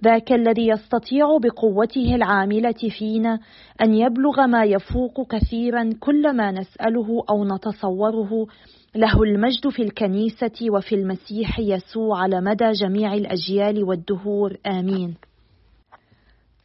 ذاك 0.03 0.31
الذي 0.31 0.67
يستطيع 0.67 1.25
بقوته 1.43 2.15
العاملة 2.15 2.89
فينا 2.99 3.39
أن 3.81 3.93
يبلغ 3.93 4.45
ما 4.47 4.63
يفوق 4.63 5.35
كثيرا 5.35 5.89
كل 5.99 6.35
ما 6.35 6.51
نسأله 6.51 7.23
أو 7.29 7.45
نتصوره. 7.45 8.47
له 8.95 9.23
المجد 9.23 9.69
في 9.69 9.81
الكنيسة 9.81 10.69
وفي 10.69 10.95
المسيح 10.95 11.59
يسوع 11.59 12.21
على 12.21 12.41
مدى 12.41 12.71
جميع 12.71 13.13
الأجيال 13.13 13.83
والدهور. 13.83 14.57
آمين. 14.67 15.15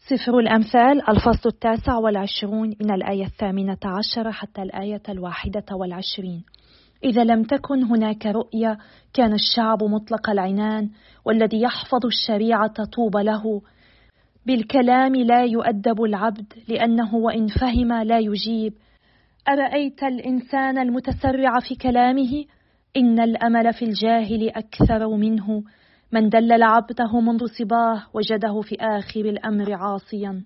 سفر 0.09 0.38
الأمثال 0.38 1.09
الفصل 1.09 1.49
التاسع 1.49 1.99
والعشرون 1.99 2.75
من 2.80 2.90
الآية 2.90 3.25
الثامنة 3.25 3.78
عشرة 3.85 4.30
حتى 4.30 4.62
الآية 4.62 5.02
الواحدة 5.09 5.64
والعشرين. 5.73 6.45
إذا 7.05 7.25
لم 7.25 7.43
تكن 7.43 7.83
هناك 7.83 8.26
رؤية 8.26 8.78
كان 9.14 9.33
الشعب 9.33 9.85
مطلق 9.85 10.31
العنان 10.31 10.90
والذي 11.25 11.61
يحفظ 11.62 12.07
الشريعة 12.07 12.85
طوب 12.85 13.17
له. 13.17 13.62
بالكلام 14.47 15.14
لا 15.14 15.45
يؤدب 15.45 16.02
العبد 16.02 16.52
لأنه 16.69 17.14
وإن 17.14 17.47
فهم 17.47 17.93
لا 17.93 18.19
يجيب. 18.19 18.73
أرأيت 19.49 20.02
الإنسان 20.02 20.78
المتسرع 20.78 21.61
في 21.69 21.75
كلامه؟ 21.75 22.45
إن 22.97 23.21
الأمل 23.21 23.73
في 23.73 23.85
الجاهل 23.85 24.49
أكثر 24.49 25.17
منه. 25.17 25.62
من 26.12 26.28
دلل 26.28 26.62
عبده 26.62 27.21
منذ 27.21 27.47
صباه 27.47 28.02
وجده 28.14 28.61
في 28.61 28.76
آخر 28.81 29.21
الأمر 29.21 29.73
عاصيا. 29.73 30.45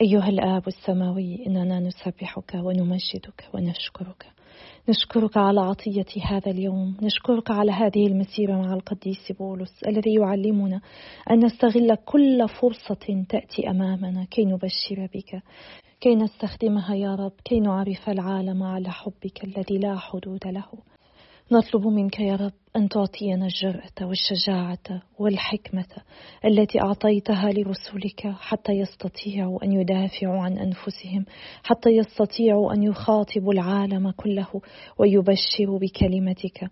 أيها 0.00 0.28
الآب 0.28 0.68
السماوي 0.68 1.46
إننا 1.46 1.80
نسبحك 1.80 2.54
ونمجدك 2.54 3.44
ونشكرك. 3.54 4.37
نشكرك 4.88 5.36
على 5.36 5.60
عطية 5.60 6.22
هذا 6.22 6.50
اليوم. 6.50 6.96
نشكرك 7.02 7.50
على 7.50 7.72
هذه 7.72 8.06
المسيرة 8.06 8.52
مع 8.52 8.74
القديس 8.74 9.32
بولس 9.38 9.84
الذي 9.86 10.14
يعلمنا 10.14 10.80
أن 11.30 11.44
نستغل 11.44 11.94
كل 11.94 12.48
فرصة 12.60 13.24
تأتي 13.28 13.70
أمامنا 13.70 14.24
كي 14.24 14.44
نبشر 14.44 15.08
بك 15.14 15.42
كي 16.00 16.14
نستخدمها 16.14 16.94
يا 16.94 17.14
رب 17.14 17.32
كي 17.44 17.60
نعرف 17.60 18.08
العالم 18.08 18.62
على 18.62 18.90
حبك 18.90 19.44
الذي 19.44 19.78
لا 19.78 19.96
حدود 19.96 20.46
له. 20.46 20.66
نطلب 21.52 21.86
منك 21.86 22.20
يا 22.20 22.36
رب 22.36 22.52
أن 22.76 22.88
تعطينا 22.88 23.46
الجرأة 23.46 24.06
والشجاعة 24.08 25.02
والحكمة 25.18 25.86
التي 26.44 26.80
أعطيتها 26.80 27.50
لرسلك 27.52 28.34
حتى 28.38 28.72
يستطيعوا 28.72 29.64
أن 29.64 29.72
يدافعوا 29.72 30.40
عن 30.42 30.58
أنفسهم 30.58 31.24
حتى 31.64 31.90
يستطيعوا 31.90 32.72
أن 32.72 32.82
يخاطبوا 32.82 33.52
العالم 33.52 34.10
كله 34.10 34.48
ويبشروا 34.98 35.78
بكلمتك. 35.78 36.70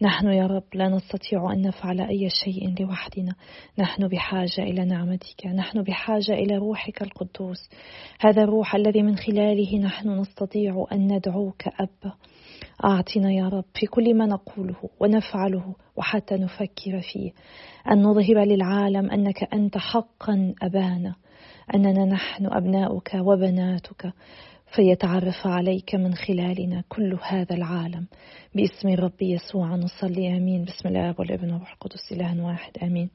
نحن 0.00 0.26
يا 0.26 0.46
رب 0.46 0.64
لا 0.74 0.88
نستطيع 0.88 1.52
أن 1.52 1.62
نفعل 1.62 2.00
أي 2.00 2.28
شيء 2.44 2.74
لوحدنا. 2.80 3.34
نحن 3.78 4.08
بحاجة 4.08 4.58
إلى 4.62 4.84
نعمتك. 4.84 5.46
نحن 5.46 5.82
بحاجة 5.82 6.32
إلى 6.32 6.56
روحك 6.56 7.02
القدوس. 7.02 7.70
هذا 8.20 8.42
الروح 8.42 8.74
الذي 8.74 9.02
من 9.02 9.16
خلاله 9.16 9.78
نحن 9.78 10.20
نستطيع 10.20 10.86
أن 10.92 11.12
ندعوك 11.12 11.62
أب. 11.80 12.12
أعطنا 12.84 13.32
يا 13.32 13.48
رب 13.48 13.64
في 13.74 13.86
كل 13.86 14.14
ما 14.14 14.26
نقوله 14.26 14.76
ونفعله 15.00 15.74
وحتى 15.96 16.34
نفكر 16.34 17.00
فيه. 17.12 17.30
أن 17.90 18.02
نظهر 18.02 18.44
للعالم 18.44 19.10
أنك 19.10 19.54
أنت 19.54 19.78
حقا 19.78 20.54
أبانا. 20.62 21.14
أننا 21.74 22.04
نحن 22.04 22.46
أبناؤك 22.46 23.14
وبناتك. 23.14 24.12
فيتعرف 24.76 25.46
عليك 25.46 25.94
من 25.94 26.14
خلالنا 26.14 26.84
كل 26.88 27.18
هذا 27.22 27.56
العالم. 27.56 28.06
باسم 28.54 28.88
الرب 28.88 29.22
يسوع 29.22 29.76
نصلي 29.76 30.36
آمين. 30.36 30.64
بسم 30.64 30.88
الله 30.88 31.14
والابن 31.18 31.52
والروح 31.52 31.72
القدس 31.72 32.12
اله 32.12 32.46
واحد 32.46 32.72
آمين. 32.82 33.10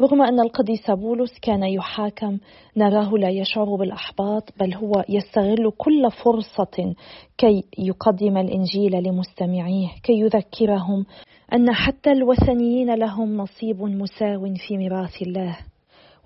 رغم 0.00 0.22
أن 0.22 0.40
القديس 0.40 0.90
بولس 0.90 1.38
كان 1.42 1.62
يحاكم 1.62 2.38
نراه 2.76 3.10
لا 3.10 3.28
يشعر 3.28 3.76
بالأحباط 3.76 4.42
بل 4.60 4.74
هو 4.74 5.04
يستغل 5.08 5.72
كل 5.78 6.10
فرصة 6.24 6.94
كي 7.38 7.64
يقدم 7.78 8.36
الإنجيل 8.36 9.02
لمستمعيه 9.02 9.88
كي 10.02 10.12
يذكرهم 10.12 11.06
أن 11.52 11.74
حتى 11.74 12.12
الوثنيين 12.12 12.94
لهم 12.94 13.36
نصيب 13.36 13.82
مساو 13.82 14.54
في 14.68 14.76
ميراث 14.76 15.22
الله. 15.22 15.56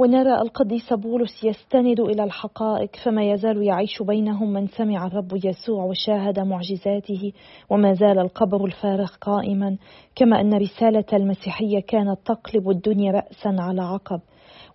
ونرى 0.01 0.41
القديس 0.43 0.93
بولس 0.93 1.45
يستند 1.45 2.01
إلى 2.01 2.25
الحقائق 2.25 2.97
فما 3.05 3.31
يزال 3.31 3.63
يعيش 3.63 4.03
بينهم 4.03 4.53
من 4.53 4.67
سمع 4.67 5.07
الرب 5.07 5.33
يسوع 5.45 5.85
وشاهد 5.85 6.41
معجزاته 6.41 7.33
وما 7.71 7.93
زال 7.93 8.19
القبر 8.19 8.65
الفارغ 8.65 9.11
قائما 9.21 9.77
كما 10.17 10.41
أن 10.41 10.55
رسالة 10.55 11.05
المسيحية 11.13 11.81
كانت 11.81 12.19
تقلب 12.25 12.71
الدنيا 12.71 13.13
رأسا 13.13 13.57
على 13.59 13.83
عقب. 13.83 14.21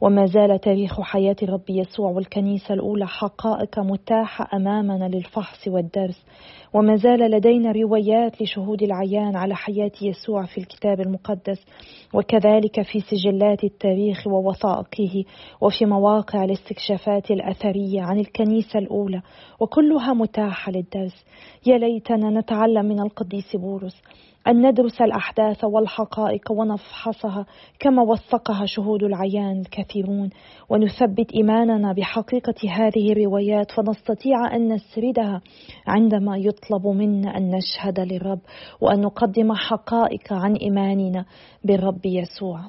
وما 0.01 0.25
زال 0.25 0.59
تاريخ 0.59 1.01
حياة 1.01 1.35
الرب 1.43 1.69
يسوع 1.69 2.11
والكنيسة 2.11 2.73
الأولى 2.73 3.07
حقائق 3.07 3.79
متاحة 3.79 4.47
أمامنا 4.53 5.05
للفحص 5.05 5.67
والدرس. 5.67 6.25
وما 6.73 6.95
زال 6.95 7.19
لدينا 7.19 7.71
روايات 7.71 8.41
لشهود 8.41 8.83
العيان 8.83 9.35
على 9.35 9.55
حياة 9.55 9.91
يسوع 10.01 10.45
في 10.45 10.57
الكتاب 10.57 11.01
المقدس 11.01 11.65
وكذلك 12.13 12.81
في 12.81 12.99
سجلات 12.99 13.63
التاريخ 13.63 14.27
ووثائقه 14.27 15.23
وفي 15.61 15.85
مواقع 15.85 16.43
الاستكشافات 16.43 17.31
الأثرية 17.31 18.01
عن 18.01 18.19
الكنيسة 18.19 18.79
الأولى 18.79 19.21
وكلها 19.59 20.13
متاحة 20.13 20.71
للدرس. 20.71 21.25
يا 21.67 21.77
ليتنا 21.77 22.39
نتعلم 22.39 22.85
من 22.85 22.99
القديس 22.99 23.55
بولس. 23.55 24.01
أن 24.47 24.67
ندرس 24.67 25.01
الأحداث 25.01 25.63
والحقائق 25.63 26.51
ونفحصها 26.51 27.45
كما 27.79 28.01
وثقها 28.01 28.65
شهود 28.65 29.03
العيان 29.03 29.59
الكثيرون. 29.59 30.29
ونثبت 30.69 31.31
إيماننا 31.35 31.93
بحقيقة 31.93 32.69
هذه 32.69 33.11
الروايات 33.11 33.71
فنستطيع 33.71 34.55
أن 34.55 34.73
نسردها 34.73 35.41
عندما 35.87 36.37
يطلب 36.37 36.87
منا 36.87 37.37
أن 37.37 37.51
نشهد 37.51 37.99
للرب 37.99 38.39
وأن 38.81 39.01
نقدم 39.01 39.53
حقائق 39.53 40.33
عن 40.33 40.55
إيماننا 40.55 41.25
بالرب 41.63 42.05
يسوع. 42.05 42.59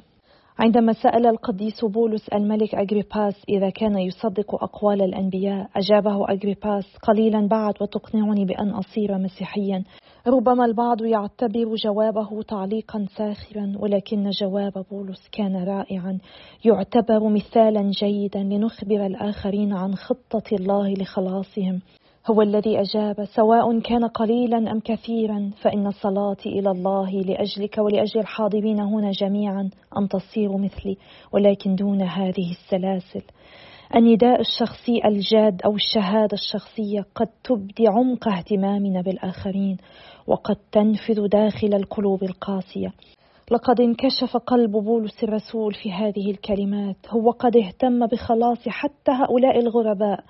عندما 0.59 0.93
سأل 0.93 1.27
القديس 1.27 1.85
بولس 1.85 2.29
الملك 2.29 2.75
أجريباس 2.75 3.35
إذا 3.49 3.71
كان 3.71 3.99
يصدق 3.99 4.55
أقوال 4.55 5.03
الأنبياء 5.03 5.69
أجابه 5.77 6.33
أجريباس 6.33 6.97
قليلا 7.03 7.49
بعد 7.49 7.75
وتقنعني 7.81 8.45
بأن 8.45 8.71
أصير 8.71 9.19
مسيحيا. 9.19 9.85
ربما 10.29 10.65
البعض 10.65 11.03
يعتبر 11.03 11.75
جوابه 11.75 12.43
تعليقا 12.43 13.07
ساخرا 13.17 13.73
ولكن 13.79 14.31
جواب 14.31 14.85
بولس 14.91 15.29
كان 15.33 15.65
رائعا. 15.65 16.19
يعتبر 16.65 17.29
مثالا 17.29 17.91
جيدا 17.91 18.43
لنخبر 18.43 19.07
الآخرين 19.07 19.73
عن 19.73 19.95
خطة 19.95 20.43
الله 20.53 20.95
لخلاصهم. 20.95 21.81
هو 22.31 22.43
الذي 22.43 22.81
أجاب 22.81 23.25
سواء 23.25 23.81
كان 23.81 24.05
قليلا 24.05 24.73
أم 24.73 24.81
كثيرا 24.81 25.51
فإن 25.63 25.91
صلاتي 25.91 26.49
إلى 26.49 26.71
الله 26.71 27.11
لأجلك 27.11 27.79
ولأجل 27.79 28.21
الحاضرين 28.21 28.81
هنا 28.81 29.11
جميعا 29.11 29.71
أن 29.99 30.09
تصيروا 30.09 30.59
مثلي 30.59 30.97
ولكن 31.33 31.75
دون 31.75 32.03
هذه 32.03 32.51
السلاسل. 32.51 33.23
النداء 33.95 34.41
الشخصي 34.41 35.01
الجاد 35.05 35.63
أو 35.63 35.75
الشهادة 35.75 36.33
الشخصية 36.33 37.07
قد 37.15 37.29
تبدي 37.45 37.89
عمق 37.89 38.29
اهتمامنا 38.29 39.03
بالآخرين 39.03 39.77
وقد 40.27 40.57
تنفذ 40.73 41.29
داخل 41.29 41.75
القلوب 41.75 42.23
القاسية. 42.23 42.93
لقد 43.51 43.81
انكشف 43.81 44.37
قلب 44.37 44.71
بولس 44.71 45.25
الرسول 45.25 45.75
في 45.75 45.93
هذه 45.93 46.31
الكلمات. 46.31 46.97
هو 47.09 47.31
قد 47.31 47.57
اهتم 47.57 48.07
بخلاص 48.07 48.69
حتى 48.69 49.13
هؤلاء 49.13 49.59
الغرباء 49.59 50.21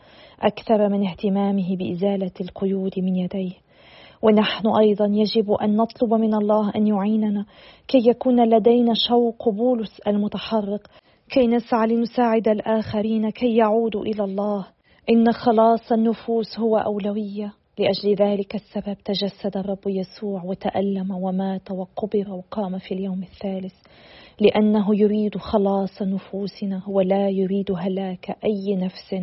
أكثر 0.40 0.88
من 0.88 1.07
اهتمامه 1.07 1.77
بإزالة 1.77 2.33
القيود 2.40 2.92
من 2.99 3.16
يديه. 3.16 3.53
ونحن 4.23 4.69
أيضا 4.81 5.07
يجب 5.07 5.53
أن 5.53 5.77
نطلب 5.77 6.14
من 6.14 6.35
الله 6.35 6.73
أن 6.77 6.87
يعيننا 6.87 7.45
كي 7.88 8.09
يكون 8.09 8.55
لدينا 8.55 8.92
شوق 9.09 9.49
بولس 9.49 10.01
المتحرك 10.07 10.88
كي 11.31 11.47
نسعى 11.47 11.87
لنساعد 11.87 12.49
الآخرين 12.49 13.31
كي 13.31 13.57
يعودوا 13.57 14.05
إلى 14.05 14.25
الله. 14.25 14.67
إن 15.11 15.33
خلاص 15.33 15.93
النفوس 15.93 16.59
هو 16.59 16.77
أولوية. 16.77 17.53
لأجل 17.79 18.15
ذلك 18.15 18.55
السبب 18.55 18.97
تجسد 19.05 19.57
الرب 19.57 19.87
يسوع 19.87 20.43
وتألم 20.45 21.11
ومات 21.11 21.71
وقبر 21.71 22.31
وقام 22.31 22.79
في 22.79 22.95
اليوم 22.95 23.23
الثالث. 23.23 23.75
لأنه 24.41 25.01
يريد 25.01 25.37
خلاص 25.39 26.03
نفوسنا 26.03 26.83
ولا 26.89 27.29
يريد 27.29 27.73
هلاك 27.73 28.37
أي 28.45 28.77
نفس. 28.77 29.15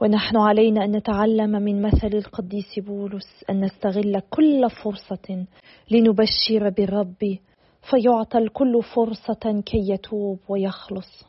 ونحن 0.00 0.36
علينا 0.36 0.84
أن 0.84 0.96
نتعلم 0.96 1.50
من 1.50 1.82
مثل 1.82 2.10
القديس 2.14 2.78
بولس 2.78 3.44
أن 3.50 3.60
نستغل 3.64 4.20
كل 4.30 4.70
فرصة 4.84 5.46
لنبشر 5.90 6.70
بالرب 6.70 7.38
فيعطى 7.82 8.38
الكل 8.38 8.82
فرصة 8.82 9.62
كي 9.66 9.90
يتوب 9.90 10.38
ويخلص. 10.48 11.24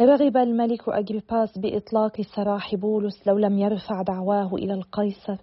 رغب 0.00 0.36
الملك 0.36 0.88
أجريباس 0.88 1.58
بإطلاق 1.58 2.20
سراح 2.20 2.74
بولس 2.74 3.26
لو 3.26 3.38
لم 3.38 3.58
يرفع 3.58 4.02
دعواه 4.02 4.54
إلى 4.54 4.74
القيصر. 4.74 5.36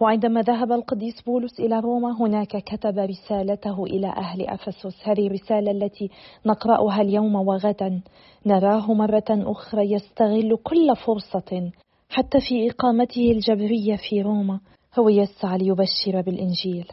وعندما 0.00 0.40
ذهب 0.40 0.72
القديس 0.72 1.22
بولس 1.22 1.60
إلى 1.60 1.80
روما 1.80 2.20
هناك 2.20 2.56
كتب 2.56 2.98
رسالته 2.98 3.84
إلى 3.84 4.06
أهل 4.06 4.46
أفسس. 4.46 5.08
هذه 5.08 5.26
الرسالة 5.26 5.70
التي 5.70 6.10
نقرأها 6.46 7.02
اليوم 7.02 7.34
وغدا. 7.34 8.00
نراه 8.46 8.94
مرة 8.94 9.24
أخرى 9.30 9.92
يستغل 9.92 10.56
كل 10.64 10.96
فرصة 11.06 11.70
حتى 12.08 12.40
في 12.48 12.70
إقامته 12.70 13.30
الجبرية 13.30 13.96
في 13.96 14.22
روما. 14.22 14.60
هو 14.98 15.08
يسعى 15.08 15.58
ليبشر 15.58 16.20
بالإنجيل. 16.20 16.86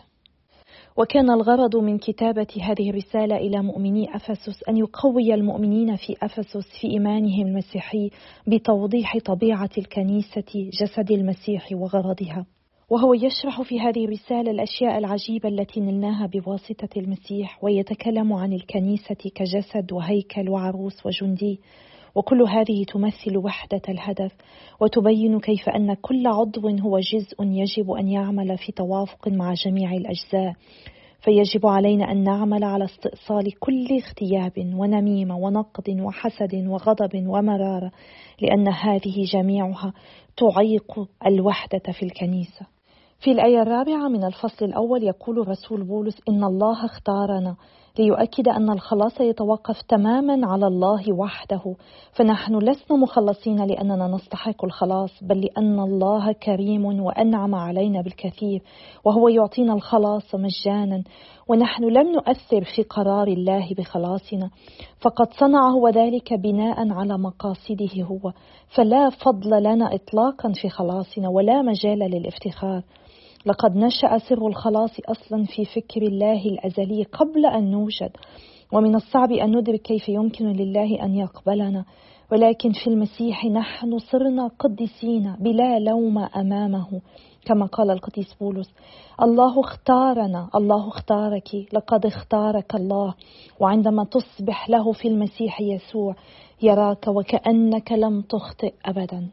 وكان 0.98 1.32
الغرض 1.32 1.76
من 1.76 1.98
كتابة 1.98 2.48
هذه 2.62 2.90
الرسالة 2.90 3.36
إلى 3.38 3.62
مؤمني 3.62 4.16
أفسس 4.16 4.64
أن 4.70 4.78
يقوي 4.78 5.34
المؤمنين 5.34 5.96
في 5.96 6.16
أفسس 6.22 6.80
في 6.82 6.88
إيمانهم 6.88 7.48
المسيحي 7.48 8.10
بتوضيح 8.48 9.18
طبيعة 9.18 9.70
الكنيسة 9.78 10.70
جسد 10.82 11.12
المسيح 11.12 11.68
وغرضها. 11.72 12.46
وهو 12.90 13.14
يشرح 13.14 13.62
في 13.62 13.80
هذه 13.80 14.06
الرسالة 14.06 14.52
الأشياء 14.52 14.98
العجيبة 14.98 15.50
التي 15.50 15.80
نلناها 15.80 16.28
بواسطة 16.28 16.90
المسيح 16.98 17.64
ويتكلم 17.64 18.34
عن 18.34 18.54
الكنيسة 18.54 19.32
كجسد 19.36 19.92
وهيكل 19.94 20.50
وعروس 20.50 21.06
وجندي. 21.06 21.60
وكل 22.16 22.42
هذه 22.42 22.84
تمثل 22.84 23.38
وحدة 23.38 23.82
الهدف 23.90 24.32
وتبين 24.80 25.40
كيف 25.40 25.70
أن 25.70 25.94
كل 25.94 26.28
عضو 26.28 26.70
هو 26.70 27.00
جزء 27.00 27.44
يجب 27.44 27.92
أن 27.92 28.08
يعمل 28.08 28.58
في 28.58 28.72
توافق 28.72 29.28
مع 29.28 29.54
جميع 29.54 29.92
الأجزاء. 29.94 30.54
فيجب 31.22 31.66
علينا 31.66 32.12
أن 32.12 32.24
نعمل 32.24 32.64
على 32.64 32.86
استئصال 32.86 33.60
كل 33.60 33.88
اغتياب 33.92 34.74
ونميمة 34.76 35.38
ونقد 35.38 36.00
وحسد 36.00 36.68
وغضب 36.68 37.28
ومرارة 37.28 37.92
لأن 38.42 38.68
هذه 38.68 39.24
جميعها 39.34 39.94
تعيق 40.38 41.08
الوحدة 41.28 41.92
في 42.00 42.04
الكنيسة. 42.04 42.66
في 43.20 43.32
الآية 43.32 43.62
الرابعة 43.62 44.08
من 44.08 44.24
الفصل 44.24 44.66
الأول 44.66 45.04
يقول 45.04 45.40
الرسول 45.40 45.84
بولس 45.84 46.22
إن 46.30 46.44
الله 46.44 46.86
اختارنا 46.86 47.56
ليؤكد 48.00 48.48
أن 48.48 48.70
الخلاص 48.70 49.22
يتوقف 49.22 49.82
تماما 49.82 50.48
على 50.48 50.68
الله 50.68 51.14
وحده. 51.14 51.76
فنحن 52.12 52.58
لسنا 52.58 52.98
مخلصين 52.98 53.66
لأننا 53.66 54.08
نستحق 54.08 54.66
الخلاص 54.66 55.24
بل 55.24 55.42
لأن 55.42 55.80
الله 55.80 56.32
كريم 56.32 56.86
وأنعم 56.86 57.56
علينا 57.56 58.02
بالكثير 58.02 58.62
وهو 59.06 59.28
يعطينا 59.28 59.74
الخلاص 59.74 60.36
مجانا. 60.36 61.04
ونحن 61.48 61.84
لم 61.84 62.12
نؤثر 62.12 62.64
في 62.76 62.84
قرار 62.84 63.28
الله 63.28 63.74
بخلاصنا 63.78 64.50
فقد 65.02 65.34
صنع 65.34 65.70
هو 65.70 65.90
ذلك 65.90 66.34
بناء 66.34 66.92
على 66.92 67.18
مقاصده 67.18 68.04
هو. 68.04 68.32
فلا 68.76 69.10
فضل 69.10 69.64
لنا 69.64 69.96
إطلاقا 69.96 70.52
في 70.62 70.70
خلاصنا 70.70 71.30
ولا 71.30 71.62
مجال 71.62 72.00
للافتخار. 72.00 72.84
لقد 73.46 73.76
نشأ 73.76 74.18
سر 74.18 74.48
الخلاص 74.48 74.92
أصلا 75.10 75.46
في 75.46 75.66
فكر 75.66 76.02
الله 76.02 76.46
الأزلي 76.46 77.04
قبل 77.04 77.46
أن 77.46 77.72
نوجد 77.72 78.12
ومن 78.74 78.96
الصعب 78.96 79.32
أن 79.32 79.58
ندرك 79.58 79.82
كيف 79.82 80.10
يمكن 80.10 80.46
لله 80.46 81.04
أن 81.04 81.16
يقبلنا. 81.16 81.86
ولكن 82.32 82.72
في 82.72 82.88
المسيح 82.88 83.46
نحن 83.46 83.98
صرنا 83.98 84.48
قديسين 84.60 85.36
بلا 85.40 85.80
لوم 85.80 86.18
أمامه 86.18 87.02
كما 87.46 87.66
قال 87.66 87.92
القديس 87.92 88.34
بولس. 88.34 88.74
الله 89.22 89.60
اختارنا 89.60 90.50
الله 90.56 90.88
اختارك 90.88 91.50
لقد 91.74 92.06
اختارك 92.06 92.76
الله. 92.76 93.14
وعندما 93.60 94.04
تصبح 94.04 94.70
له 94.70 94.92
في 94.92 95.08
المسيح 95.08 95.62
يسوع 95.62 96.16
يراك 96.62 97.08
وكأنك 97.08 97.92
لم 97.92 98.22
تخطئ 98.22 98.74
أبدا. 98.86 99.30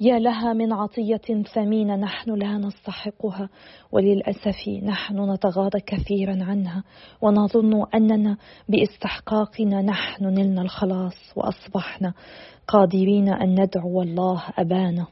يا 0.00 0.18
لها 0.18 0.52
من 0.52 0.72
عطية 0.72 1.42
ثمينة 1.54 1.96
نحن 1.96 2.30
لا 2.30 2.58
نستحقها 2.58 3.48
وللأسف 3.92 4.68
نحن 4.82 5.32
نتغاضى 5.32 5.80
كثيرا 5.80 6.44
عنها 6.44 6.84
ونظن 7.22 7.86
أننا 7.94 8.36
باستحقاقنا 8.68 9.82
نحن 9.82 10.24
نلنا 10.24 10.62
الخلاص 10.62 11.32
وأصبحنا 11.36 12.14
قادرين 12.68 13.28
أن 13.28 13.60
ندعو 13.60 14.02
الله 14.02 14.42
أبانا. 14.58 15.06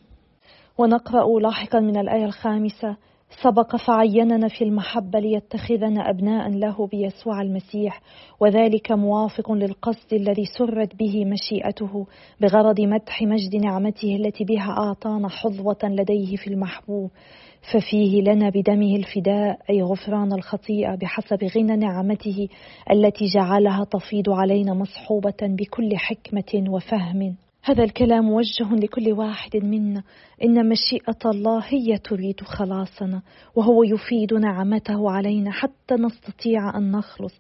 ونقرأ 0.79 1.41
لاحقا 1.41 1.81
من 1.81 1.97
الآية 1.97 2.25
الخامسة 2.25 2.97
سبق 3.43 3.77
فعيننا 3.77 4.49
في 4.49 4.65
المحبة 4.65 5.19
ليتخذنا 5.19 6.11
أبناء 6.11 6.51
له 6.51 6.87
بيسوع 6.87 7.41
المسيح 7.41 8.01
وذلك 8.41 8.93
موافق 8.93 9.53
للقصد 9.53 10.13
الذي 10.13 10.45
سرت 10.59 10.97
به 10.97 11.25
مشيئته 11.25 12.07
بغرض 12.41 12.81
مدح 12.81 13.23
مجد 13.23 13.57
نعمته 13.57 14.17
التي 14.17 14.45
بها 14.45 14.71
أعطانا 14.71 15.29
حظوة 15.29 15.79
لديه 15.85 16.37
في 16.37 16.47
المحبوب 16.47 17.11
ففيه 17.73 18.23
لنا 18.23 18.51
بدمه 18.51 18.97
الفداء 18.97 19.59
أي 19.71 19.83
غفران 19.83 20.33
الخطيئة 20.33 20.95
بحسب 20.95 21.45
غنى 21.57 21.77
نعمته 21.77 22.49
التي 22.91 23.25
جعلها 23.25 23.85
تفيض 23.85 24.31
علينا 24.31 24.75
مصحوبة 24.75 25.37
بكل 25.43 25.97
حكمة 25.97 26.71
وفهم. 26.71 27.44
هذا 27.67 27.85
الكلام 27.85 28.25
موجه 28.25 28.75
لكل 28.75 29.13
واحد 29.13 29.57
منا. 29.57 30.03
إن 30.45 30.69
مشيئة 30.69 31.31
الله 31.31 31.63
هي 31.69 31.99
تريد 31.99 32.41
خلاصنا 32.41 33.23
وهو 33.57 33.83
يفيد 33.83 34.35
نعمته 34.35 35.11
علينا 35.11 35.51
حتى 35.51 35.95
نستطيع 35.95 36.79
أن 36.79 36.93
نخلص. 36.93 37.33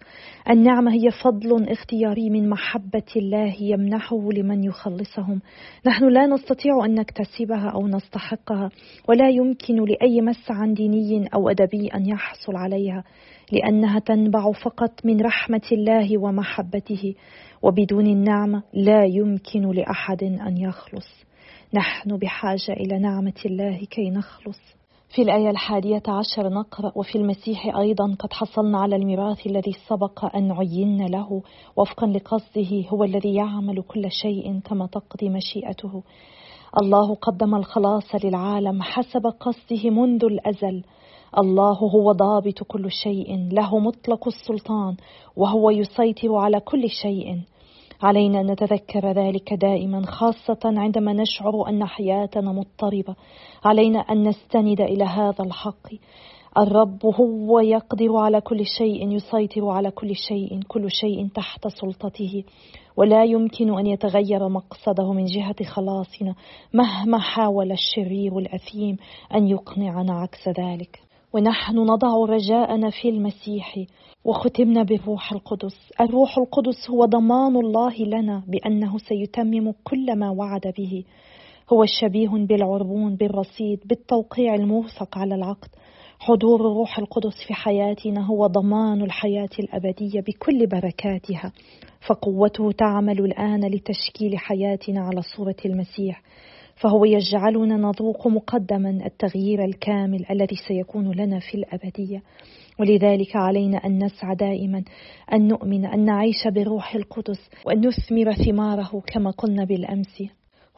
النعمة 0.50 0.92
هي 0.92 1.10
فضل 1.24 1.68
اختياري 1.68 2.30
من 2.30 2.48
محبة 2.48 3.02
الله 3.16 3.54
يمنحه 3.60 4.32
لمن 4.32 4.64
يخلصهم. 4.64 5.40
نحن 5.86 6.08
لا 6.08 6.26
نستطيع 6.26 6.84
أن 6.84 6.94
نكتسبها 6.94 7.68
أو 7.74 7.88
نستحقها 7.88 8.70
ولا 9.08 9.28
يمكن 9.28 9.84
لأي 9.84 10.20
مسعى 10.20 10.74
ديني 10.74 11.28
أو 11.34 11.48
أدبي 11.48 11.88
أن 11.94 12.06
يحصل 12.06 12.56
عليها 12.56 13.04
لأنها 13.52 13.98
تنبع 13.98 14.52
فقط 14.52 15.06
من 15.06 15.20
رحمة 15.20 15.68
الله 15.72 16.18
ومحبته. 16.18 17.14
وبدون 17.64 18.06
النعمة 18.06 18.62
لا 18.72 19.04
يمكن 19.04 19.70
لأحد 19.70 20.22
أن 20.22 20.56
يخلص. 20.56 21.24
نحن 21.74 22.16
بحاجة 22.16 22.72
إلى 22.72 22.98
نعمة 22.98 23.40
الله 23.46 23.84
كي 23.90 24.10
نخلص. 24.10 24.60
في 25.14 25.22
الآية 25.22 25.50
الحادية 25.50 26.02
عشر 26.08 26.48
نقرأ 26.48 26.92
وفي 26.96 27.18
المسيح 27.18 27.76
أيضا 27.76 28.16
قد 28.18 28.32
حصلنا 28.32 28.78
على 28.78 28.96
الميراث 28.96 29.46
الذي 29.46 29.72
سبق 29.88 30.36
أن 30.36 30.52
عينا 30.52 31.04
له 31.04 31.42
وفقا 31.76 32.06
لقصده 32.06 32.88
هو 32.88 33.04
الذي 33.04 33.34
يعمل 33.34 33.82
كل 33.82 34.10
شيء 34.10 34.60
كما 34.60 34.86
تقضي 34.86 35.28
مشيئته. 35.28 36.02
الله 36.82 37.14
قدم 37.14 37.54
الخلاص 37.54 38.24
للعالم 38.24 38.82
حسب 38.82 39.26
قصده 39.26 39.90
منذ 39.90 40.24
الأزل. 40.24 40.84
الله 41.38 41.78
هو 41.78 42.12
ضابط 42.12 42.62
كل 42.62 42.90
شيء 42.90 43.48
له 43.52 43.78
مطلق 43.78 44.28
السلطان 44.28 44.96
وهو 45.36 45.70
يسيطر 45.70 46.34
على 46.34 46.60
كل 46.60 46.88
شيء. 46.88 47.40
علينا 48.02 48.40
أن 48.40 48.50
نتذكر 48.50 49.12
ذلك 49.12 49.52
دائما 49.54 50.06
خاصة 50.06 50.60
عندما 50.64 51.12
نشعر 51.12 51.68
أن 51.68 51.84
حياتنا 51.84 52.52
مضطربة. 52.52 53.16
علينا 53.64 53.98
أن 53.98 54.28
نستند 54.28 54.80
إلى 54.80 55.04
هذا 55.04 55.44
الحق. 55.44 55.88
الرب 56.58 57.06
هو 57.06 57.60
يقدر 57.60 58.16
على 58.16 58.40
كل 58.40 58.66
شيء 58.78 59.08
يسيطر 59.08 59.68
على 59.68 59.90
كل 59.90 60.16
شيء 60.16 60.60
كل 60.68 60.90
شيء 60.90 61.28
تحت 61.34 61.68
سلطته. 61.68 62.44
ولا 62.96 63.24
يمكن 63.24 63.78
أن 63.78 63.86
يتغير 63.86 64.48
مقصده 64.48 65.12
من 65.12 65.24
جهة 65.24 65.64
خلاصنا 65.64 66.34
مهما 66.72 67.18
حاول 67.18 67.72
الشرير 67.72 68.38
الاثيم 68.38 68.96
أن 69.34 69.48
يقنعنا 69.48 70.12
عكس 70.12 70.48
ذلك. 70.48 71.03
ونحن 71.34 71.78
نضع 71.78 72.08
رجاءنا 72.28 72.90
في 72.90 73.08
المسيح 73.08 73.78
وختمنا 74.24 74.82
بالروح 74.82 75.32
القدس. 75.32 75.92
الروح 76.00 76.38
القدس 76.38 76.90
هو 76.90 77.04
ضمان 77.04 77.56
الله 77.56 77.94
لنا 77.98 78.42
بأنه 78.48 78.98
سيتمم 78.98 79.72
كل 79.84 80.18
ما 80.18 80.30
وعد 80.30 80.74
به. 80.78 81.04
هو 81.72 81.84
شبيه 82.00 82.28
بالعربون 82.28 83.16
بالرصيد 83.16 83.80
بالتوقيع 83.84 84.54
الموثق 84.54 85.18
على 85.18 85.34
العقد. 85.34 85.68
حضور 86.18 86.60
الروح 86.60 86.98
القدس 86.98 87.46
في 87.46 87.54
حياتنا 87.54 88.26
هو 88.26 88.46
ضمان 88.46 89.02
الحياة 89.02 89.54
الأبدية 89.58 90.20
بكل 90.20 90.66
بركاتها 90.66 91.52
فقوته 92.08 92.72
تعمل 92.72 93.20
الآن 93.20 93.64
لتشكيل 93.64 94.38
حياتنا 94.38 95.00
على 95.00 95.22
صورة 95.36 95.56
المسيح. 95.64 96.22
فهو 96.76 97.04
يجعلنا 97.04 97.76
نذوق 97.76 98.26
مقدما 98.26 98.90
التغيير 99.06 99.64
الكامل 99.64 100.26
الذي 100.30 100.56
سيكون 100.68 101.12
لنا 101.12 101.38
في 101.38 101.54
الأبدية. 101.54 102.22
ولذلك 102.80 103.36
علينا 103.36 103.76
أن 103.78 104.04
نسعى 104.04 104.34
دائما 104.34 104.84
أن 105.32 105.48
نؤمن 105.48 105.86
أن 105.86 106.04
نعيش 106.04 106.48
بروح 106.48 106.94
القدس 106.94 107.50
وأن 107.66 107.86
نثمر 107.86 108.32
ثماره 108.32 109.02
كما 109.06 109.30
قلنا 109.30 109.64
بالأمس. 109.64 110.22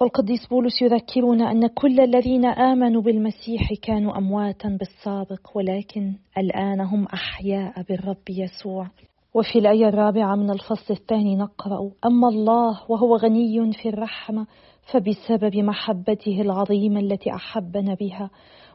والقديس 0.00 0.46
بولس 0.46 0.82
يذكرنا 0.82 1.50
أن 1.50 1.66
كل 1.66 2.00
الذين 2.00 2.44
آمنوا 2.44 3.02
بالمسيح 3.02 3.72
كانوا 3.82 4.18
أمواتا 4.18 4.68
بالسابق 4.68 5.50
ولكن 5.54 6.12
الآن 6.38 6.80
هم 6.80 7.04
أحياء 7.04 7.82
بالرب 7.82 8.30
يسوع. 8.30 8.86
وفي 9.36 9.58
الآية 9.58 9.88
الرابعة 9.88 10.34
من 10.34 10.50
الفصل 10.50 10.94
الثاني 10.94 11.36
نقرأ 11.36 11.90
أما 12.06 12.28
الله 12.28 12.80
وهو 12.88 13.16
غني 13.16 13.72
في 13.72 13.88
الرحمة 13.88 14.46
فبسبب 14.92 15.56
محبته 15.56 16.40
العظيمة 16.40 17.00
التي 17.00 17.34
أحبنا 17.34 17.94
بها. 17.94 18.30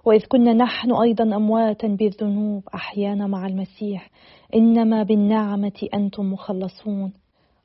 وإذ 0.06 0.26
كنا 0.26 0.54
نحن 0.54 0.91
أيضا 0.91 1.24
أمواتا 1.24 1.88
بالذنوب 1.88 2.63
أحيانا 2.76 3.28
مع 3.28 3.47
المسيح. 3.47 4.10
إنما 4.56 5.04
بالنعمة 5.04 5.88
أنتم 5.93 6.34
مخلصون. 6.34 7.13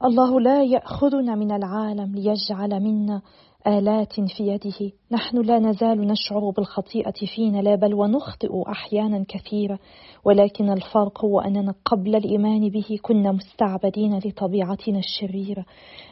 الله 0.04 0.40
لا 0.40 0.62
يأخذنا 0.62 1.34
من 1.34 1.52
العالم 1.52 2.14
ليجعل 2.14 2.80
منا 2.82 3.22
آلات 3.66 4.12
في 4.12 4.46
يده. 4.46 4.92
نحن 5.12 5.40
لا 5.40 5.58
نزال 5.58 6.06
نشعر 6.06 6.50
بالخطيئة 6.50 7.26
فينا 7.34 7.58
لا 7.58 7.74
بل 7.74 7.94
ونخطئ 7.94 8.62
أحيانا 8.68 9.24
كثيرة. 9.28 9.78
ولكن 10.24 10.70
الفرق 10.70 11.24
هو 11.24 11.40
أننا 11.40 11.74
قبل 11.84 12.16
الإيمان 12.16 12.68
به 12.68 12.98
كنا 13.02 13.32
مستعبدين 13.32 14.18
لطبيعتنا 14.18 14.98
الشريرة. 14.98 15.64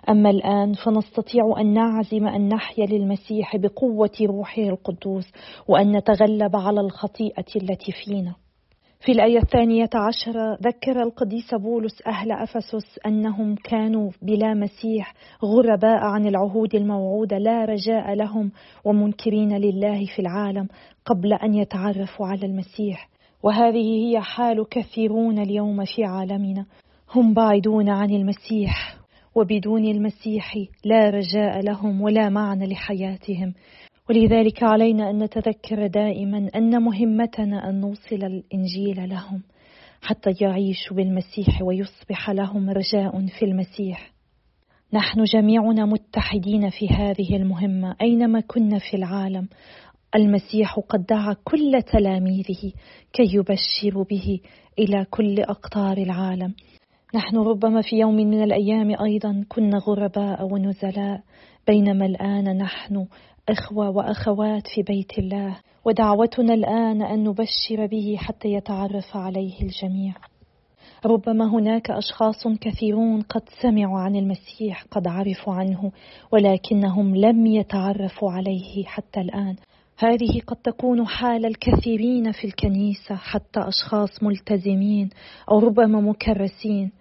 أما 0.09 0.31
الآن 0.31 0.73
فنستطيع 0.73 1.61
أن 1.61 1.73
نعزم 1.73 2.27
أن 2.27 2.49
نحيا 2.49 2.87
للمسيح 2.87 3.57
بقوة 3.57 4.17
روحه 4.23 4.63
القدوس 4.63 5.33
وأن 5.69 5.97
نتغلب 5.97 6.57
على 6.57 6.81
الخطيئة 6.81 7.47
التي 7.57 7.93
فينا. 7.93 8.35
في 9.05 9.13
الآية 9.13 9.39
الثانية 9.39 9.91
عشرة 9.95 10.59
ذكر 10.63 11.03
القديس 11.03 11.55
بولس 11.55 12.03
أهل 12.07 12.33
أفسس 12.33 12.99
أنهم 13.07 13.55
كانوا 13.55 14.11
بلا 14.23 14.55
مسيح 14.55 15.15
غرباء 15.45 16.05
عن 16.05 16.27
العهود 16.27 16.75
الموعودة 16.75 17.39
لا 17.39 17.65
رجاء 17.65 18.15
لهم 18.15 18.51
ومنكرين 18.85 19.57
لله 19.57 20.07
في 20.07 20.19
العالم 20.19 20.69
قبل 21.05 21.33
أن 21.33 21.55
يتعرفوا 21.55 22.27
على 22.27 22.47
المسيح. 22.47 23.09
وهذه 23.43 24.07
هي 24.07 24.21
حال 24.21 24.69
كثيرون 24.69 25.39
اليوم 25.39 25.85
في 25.85 26.05
عالمنا. 26.05 26.67
هم 27.15 27.35
بعيدون 27.35 27.89
عن 27.89 28.11
المسيح 28.11 28.97
وبدون 29.35 29.85
المسيح 29.85 30.57
لا 30.85 31.11
رجاء 31.11 31.61
لهم 31.61 32.01
ولا 32.01 32.29
معنى 32.29 32.67
لحياتهم. 32.67 33.55
ولذلك 34.11 34.63
علينا 34.63 35.11
أن 35.11 35.23
نتذكر 35.23 35.87
دائما 35.87 36.49
أن 36.55 36.83
مهمتنا 36.83 37.69
أن 37.69 37.81
نوصل 37.81 38.17
الإنجيل 38.17 39.09
لهم 39.09 39.43
حتى 40.03 40.31
يعيشوا 40.41 40.97
بالمسيح 40.97 41.63
ويصبح 41.63 42.31
لهم 42.31 42.71
رجاء 42.71 43.27
في 43.27 43.45
المسيح. 43.45 44.11
نحن 44.93 45.25
جميعنا 45.25 45.85
متحدين 45.85 46.71
في 46.71 46.89
هذه 46.89 47.37
المهمة. 47.37 47.97
أينما 48.01 48.41
كنا 48.41 48.79
في 48.79 48.97
العالم 48.97 49.49
المسيح 50.15 50.79
قد 50.89 51.07
دعا 51.07 51.37
كل 51.45 51.83
تلاميذه 51.93 52.73
كي 53.13 53.37
يبشروا 53.37 54.05
به 54.05 54.41
إلى 54.79 55.07
كل 55.11 55.41
أقطار 55.41 55.97
العالم. 55.97 56.55
نحن 57.15 57.37
ربما 57.37 57.83
في 57.83 57.97
يوم 57.97 58.15
من 58.15 58.43
الأيام 58.43 59.03
أيضا 59.03 59.45
كنا 59.49 59.79
غرباء 59.79 60.53
ونزلاء 60.53 61.21
بينما 61.67 62.07
الآن 62.07 62.57
نحن 62.57 63.07
إخوة 63.49 63.91
وأخوات 63.91 64.67
في 64.75 64.83
بيت 64.83 65.19
الله 65.19 65.57
ودعوتنا 65.85 66.55
الآن 66.55 67.03
أن 67.03 67.25
نبشر 67.25 67.87
به 67.87 68.17
حتى 68.19 68.49
يتعرف 68.49 69.17
عليه 69.17 69.63
الجميع. 69.63 70.15
ربما 71.07 71.51
هناك 71.51 71.91
أشخاص 71.91 72.49
كثيرون 72.61 73.23
قد 73.23 73.43
سمعوا 73.63 73.99
عن 73.99 74.17
المسيح 74.17 74.85
قد 74.91 75.07
عرفوا 75.07 75.55
عنه 75.55 75.93
ولكنهم 76.33 77.17
لم 77.17 77.47
يتعرفوا 77.47 78.31
عليه 78.31 78.85
حتى 78.85 79.21
الآن. 79.21 79.57
هذه 79.99 80.41
قد 80.47 80.57
تكون 80.57 81.07
حال 81.07 81.47
الكثيرين 81.47 82.33
في 82.33 82.47
الكنيسة 82.47 83.15
حتى 83.15 83.61
أشخاص 83.61 84.23
ملتزمين 84.23 85.11
أو 85.51 85.59
ربما 85.59 86.01
مكرسين. 86.01 86.93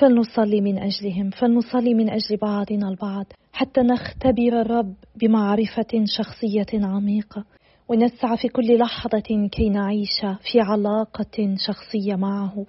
فلنصلي 0.00 0.60
من 0.60 0.78
أجلهم 0.78 1.30
فلنصلي 1.30 1.94
من 1.94 2.10
أجل 2.10 2.36
بعضنا 2.36 2.88
البعض. 2.88 3.26
حتى 3.52 3.80
نختبر 3.80 4.60
الرب 4.60 4.94
بمعرفة 5.16 6.04
شخصية 6.04 6.86
عميقة. 6.86 7.44
ونسعى 7.88 8.36
في 8.36 8.48
كل 8.48 8.78
لحظة 8.78 9.48
كي 9.52 9.68
نعيش 9.68 10.20
في 10.52 10.60
علاقة 10.60 11.56
شخصية 11.66 12.14
معه. 12.14 12.66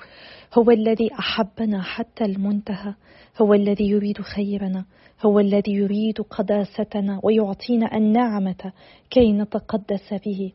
هو 0.54 0.72
الذي 0.72 1.10
أحبنا 1.20 1.82
حتى 1.82 2.26
المنتهى. 2.26 2.94
هو 3.42 3.54
الذي 3.54 3.90
يريد 3.90 4.22
خيرنا. 4.22 4.86
هو 5.26 5.40
الذي 5.40 5.72
يريد 5.72 6.22
قداستنا 6.22 7.20
ويعطينا 7.24 7.98
النعمة 7.98 8.72
كي 9.10 9.34
نتقدس 9.34 10.14
به. 10.26 10.52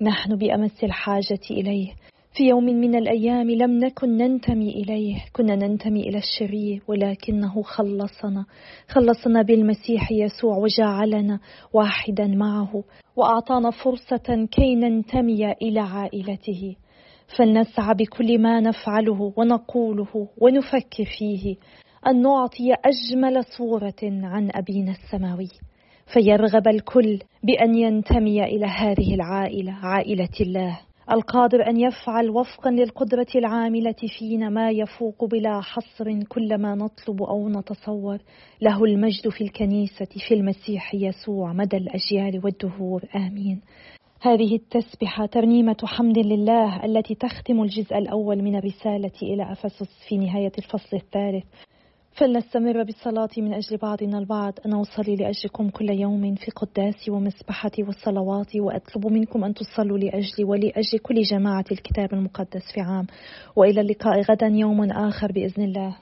نحن 0.00 0.36
بأمس 0.36 0.84
الحاجة 0.84 1.40
إليه. 1.50 1.92
في 2.32 2.48
يوم 2.48 2.64
من 2.64 2.94
الأيام 2.94 3.50
لم 3.50 3.84
نكن 3.84 4.16
ننتمي 4.16 4.70
إليه. 4.70 5.24
كنا 5.32 5.56
ننتمي 5.56 6.00
إلى 6.00 6.18
الشرير 6.18 6.82
ولكنه 6.88 7.62
خلصنا. 7.62 8.44
خلصنا 8.88 9.42
بالمسيح 9.42 10.12
يسوع 10.12 10.56
وجعلنا 10.56 11.40
واحدا 11.72 12.26
معه 12.26 12.84
وأعطانا 13.16 13.70
فرصة 13.70 14.48
كي 14.50 14.74
ننتمي 14.74 15.52
إلى 15.52 15.80
عائلته. 15.80 16.76
فلنسعى 17.36 17.94
بكل 17.94 18.38
ما 18.38 18.60
نفعله 18.60 19.32
ونقوله 19.36 20.28
ونفكر 20.38 21.04
فيه. 21.18 21.56
أن 22.06 22.22
نعطي 22.22 22.74
أجمل 22.84 23.44
صورة 23.58 24.02
عن 24.02 24.50
أبينا 24.54 24.90
السماوي. 24.90 25.48
فيرغب 26.12 26.68
الكل 26.68 27.18
بأن 27.42 27.74
ينتمي 27.74 28.44
إلى 28.44 28.66
هذه 28.66 29.14
العائلة 29.14 29.72
عائلة 29.72 30.28
الله. 30.40 30.89
القادر 31.12 31.66
أن 31.66 31.80
يفعل 31.80 32.30
وفقا 32.30 32.70
للقدرة 32.70 33.26
العاملة 33.34 33.94
فينا 34.18 34.48
ما 34.48 34.70
يفوق 34.70 35.24
بلا 35.24 35.60
حصر 35.60 36.22
كل 36.22 36.58
ما 36.58 36.74
نطلب 36.74 37.22
أو 37.22 37.48
نتصور. 37.48 38.18
له 38.62 38.84
المجد 38.84 39.28
في 39.28 39.44
الكنيسة 39.44 40.08
في 40.28 40.34
المسيح 40.34 40.94
يسوع 40.94 41.52
مدى 41.52 41.76
الأجيال 41.76 42.44
والدهور. 42.44 43.04
آمين. 43.16 43.60
هذه 44.22 44.54
التسبحة 44.56 45.26
ترنيمة 45.26 45.76
حمد 45.84 46.18
لله 46.18 46.84
التي 46.84 47.14
تختم 47.14 47.62
الجزء 47.62 47.98
الأول 47.98 48.42
من 48.42 48.56
الرسالة 48.56 49.12
إلى 49.22 49.52
أفسس 49.52 49.88
في 50.08 50.16
نهاية 50.16 50.52
الفصل 50.58 50.96
الثالث. 50.96 51.44
فلنستمر 52.12 52.82
بالصلاة 52.82 53.28
من 53.38 53.54
أجل 53.54 53.76
بعضنا 53.76 54.18
البعض. 54.18 54.54
أنا 54.66 54.80
أصلي 54.80 55.16
لأجلكم 55.16 55.68
كل 55.68 55.90
يوم 55.90 56.34
في 56.34 56.50
قداسي 56.50 57.10
ومسبحتي 57.10 57.82
والصلوات 57.82 58.56
وأطلب 58.56 59.06
منكم 59.06 59.44
أن 59.44 59.54
تصلوا 59.54 59.98
لأجلي 59.98 60.44
ولأجل 60.44 60.98
كل 61.02 61.22
جماعة 61.22 61.64
الكتاب 61.72 62.12
المقدس 62.12 62.62
في 62.74 62.80
عام. 62.80 63.06
وإلى 63.56 63.80
اللقاء 63.80 64.20
غدا 64.20 64.46
يوم 64.46 64.90
آخر 64.90 65.32
بإذن 65.32 65.64
الله. 65.64 65.96